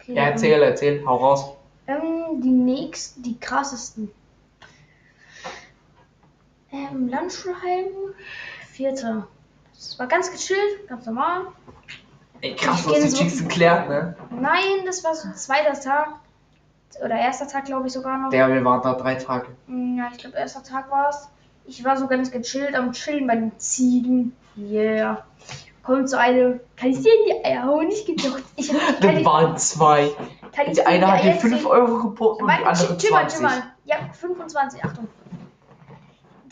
Okay, 0.00 0.14
Ja, 0.14 0.24
erzähl, 0.24 0.60
erzähl, 0.62 1.04
hau 1.06 1.16
raus. 1.16 1.52
Ähm, 1.86 2.40
die 2.42 2.48
nächsten, 2.50 3.22
die 3.22 3.38
krassesten. 3.38 4.10
Ähm, 6.72 7.08
Landschulheim, 7.08 7.86
vierte. 8.72 9.26
Das 9.74 9.98
war 9.98 10.06
ganz 10.06 10.30
gechillt, 10.30 10.88
ganz 10.88 11.06
normal. 11.06 11.46
Ey, 12.40 12.54
krass, 12.56 12.84
kenn 12.86 13.02
die 13.02 13.08
so- 13.08 13.16
Chicks 13.18 13.38
geklärt, 13.38 13.88
ne? 13.88 14.16
Nein, 14.30 14.84
das 14.86 15.02
war 15.04 15.14
so 15.14 15.30
zweiter 15.32 15.78
Tag. 15.78 16.08
Oder 17.04 17.16
erster 17.16 17.48
Tag, 17.48 17.64
glaube 17.64 17.86
ich 17.88 17.92
sogar 17.92 18.18
noch. 18.18 18.30
Der, 18.30 18.48
wir 18.52 18.64
waren 18.64 18.80
da 18.82 18.94
drei 18.94 19.16
Tage. 19.16 19.48
Hm, 19.66 19.98
Ja, 19.98 20.08
ich 20.12 20.18
glaube, 20.18 20.36
erster 20.36 20.62
Tag 20.62 20.90
war 20.90 21.08
es. 21.10 21.28
Ich 21.66 21.84
war 21.84 21.96
so 21.96 22.06
ganz 22.06 22.30
gechillt 22.30 22.74
am 22.76 22.92
Chillen 22.92 23.26
bei 23.26 23.34
den 23.36 23.58
Ziegen. 23.58 24.36
Yeah. 24.56 25.24
Kommt 25.82 26.08
so 26.08 26.16
eine, 26.16 26.60
kann 26.76 26.90
ich 26.90 27.00
dir 27.02 27.12
in 27.12 27.24
die 27.26 27.44
Eier 27.44 27.64
hauen? 27.64 27.88
Ich 27.90 28.06
geb 28.06 28.18
doch. 28.22 28.38
Ich 28.56 28.68
Das 28.68 28.78
waren 29.24 29.56
zwei. 29.58 30.10
kann 30.54 30.66
ich 30.68 30.74
Die 30.74 30.86
eine 30.86 31.10
hat 31.10 31.22
dir 31.24 31.30
Eier 31.30 31.36
5 31.40 31.54
treten? 31.54 31.66
Euro 31.66 32.02
geboten 32.08 32.42
und 32.44 32.50
die 32.50 32.64
andere 32.64 32.96
chill 32.98 33.10
mal, 33.10 33.28
20. 33.28 33.32
chill 33.38 33.42
mal. 33.42 33.62
Ja, 33.86 33.96
25, 34.12 34.84
Achtung. 34.84 35.08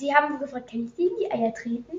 Die 0.00 0.14
haben 0.14 0.38
gefragt, 0.38 0.70
kann 0.70 0.80
ich 0.86 0.94
dir 0.94 1.08
in 1.10 1.16
die 1.20 1.30
Eier 1.32 1.54
treten? 1.54 1.98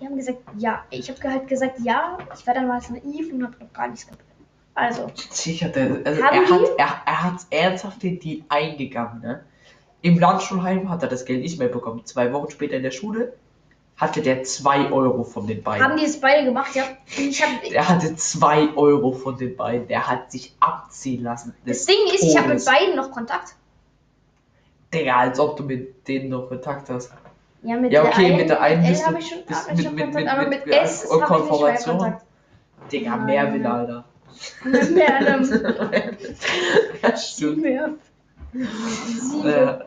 Die 0.00 0.06
haben 0.06 0.16
gesagt, 0.16 0.38
ja. 0.58 0.84
Ich 0.90 1.08
habe 1.08 1.22
halt 1.30 1.48
gesagt, 1.48 1.78
ja. 1.80 2.18
Ich 2.36 2.46
war 2.46 2.54
damals 2.54 2.90
naiv 2.90 3.32
und 3.32 3.44
habe 3.44 3.56
noch 3.58 3.72
gar 3.72 3.88
nichts 3.88 4.06
kapiert. 4.06 4.26
Also, 4.74 5.08
Sicher, 5.30 5.68
der, 5.68 6.00
also 6.04 6.20
er 6.20 6.30
die? 6.30 6.52
hat, 6.52 6.60
er, 6.78 7.02
er 7.06 7.22
hat 7.22 7.40
ernsthaft 7.50 8.02
den 8.02 8.18
Deal 8.18 8.42
eingegangen, 8.48 9.20
ne? 9.22 9.44
Im 10.02 10.18
Landschulheim 10.18 10.90
hat 10.90 11.02
er 11.02 11.08
das 11.08 11.24
Geld 11.24 11.40
nicht 11.42 11.58
mehr 11.58 11.68
bekommen. 11.68 12.04
Zwei 12.04 12.32
Wochen 12.32 12.50
später 12.50 12.76
in 12.76 12.82
der 12.82 12.90
Schule 12.90 13.34
hatte 13.96 14.20
der 14.20 14.42
2 14.42 14.90
Euro 14.90 15.22
von 15.22 15.46
den 15.46 15.62
beiden. 15.62 15.84
haben 15.84 15.96
die 15.96 16.04
es 16.04 16.20
beide 16.20 16.44
gemacht, 16.44 16.74
ja. 16.74 16.82
Ich 17.16 17.40
hab, 17.42 17.62
Der 17.62 17.88
hatte 17.88 18.16
2 18.16 18.74
Euro 18.76 19.12
von 19.12 19.38
den 19.38 19.56
beiden. 19.56 19.86
Der 19.86 20.08
hat 20.08 20.32
sich 20.32 20.54
abziehen 20.60 21.22
lassen. 21.22 21.54
das 21.64 21.86
Ding 21.86 21.96
ist, 22.12 22.24
ich 22.24 22.36
habe 22.36 22.48
mit 22.48 22.58
Todes. 22.58 22.64
beiden 22.64 22.96
noch 22.96 23.12
Kontakt. 23.12 23.54
Digga, 24.92 25.16
als 25.16 25.38
ob 25.38 25.56
du 25.56 25.62
mit 25.62 26.06
denen 26.08 26.30
noch 26.30 26.48
Kontakt 26.48 26.90
hast. 26.90 27.12
Ja, 27.64 27.76
mit 27.76 27.92
Ja, 27.92 28.02
der 28.02 28.10
okay, 28.10 28.26
einen, 28.26 28.36
mit 28.36 28.48
der 28.50 28.60
einen 28.60 28.86
bist 28.86 29.06
du- 29.06 29.16
ich 29.16 29.28
schon, 29.28 29.38
bist 29.46 29.68
mit- 29.68 29.76
mit- 29.78 29.86
Kontakt, 29.86 30.14
mit- 30.14 30.28
aber 30.28 30.48
mit- 30.48 30.66
mit 30.66 30.74
S 30.74 31.10
habe 31.10 31.44
ich 31.44 31.50
nicht 31.50 31.86
mehr. 32.00 32.20
Digga, 32.92 33.16
Nein. 33.16 33.26
Mervin, 33.26 33.66
Alter. 33.66 34.04
Mit 34.64 34.90
Merlem. 34.94 35.42
Ja, 37.02 37.16
stimmt. 37.16 37.62
Mehr. 37.62 37.90
Äh, 39.44 39.78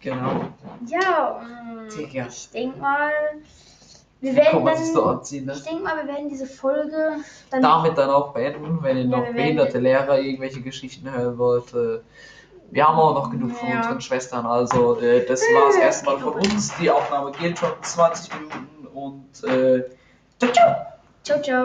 genau. 0.00 0.40
Ja, 0.86 1.40
ähm, 1.42 1.88
Digga. 1.96 2.26
ich 2.28 2.50
denke 2.50 2.78
mal, 2.78 3.10
wir 4.20 4.36
werden 4.36 4.76
so 4.92 5.00
dann, 5.04 5.16
anziehen, 5.18 5.46
ne? 5.46 5.52
ich 5.54 5.62
denke 5.62 5.82
mal, 5.82 5.96
wir 5.96 6.06
werden 6.12 6.28
diese 6.28 6.46
Folge 6.46 7.16
dann 7.50 7.62
damit 7.62 7.96
dann 7.96 8.10
auch 8.10 8.32
beenden, 8.34 8.82
wenn 8.82 8.96
ihr 8.98 9.04
Ja, 9.04 9.08
noch 9.08 9.32
behinderte 9.32 9.78
Lehrer 9.78 10.18
irgendwelche 10.20 10.60
Geschichten 10.60 11.10
hören 11.10 11.38
wollt. 11.38 11.72
Äh, 11.74 12.00
wir 12.72 12.88
haben 12.88 12.98
auch 12.98 13.14
noch 13.14 13.30
genug 13.30 13.52
von 13.52 13.68
Ja. 13.68 13.76
unseren 13.78 14.00
Schwestern, 14.00 14.46
also 14.46 14.98
äh, 15.00 15.24
das 15.26 15.40
war's 15.54 15.76
Äh, 15.76 15.82
erstmal 15.82 16.18
von 16.18 16.32
uns. 16.34 16.74
Die 16.80 16.90
Aufnahme 16.90 17.30
geht 17.32 17.58
schon 17.58 17.70
20 17.82 18.32
Minuten 18.40 18.86
und 18.86 19.44
äh, 19.44 19.84
ciao, 20.38 20.52
ciao! 20.52 20.76
Ciao, 21.22 21.40
ciao. 21.40 21.60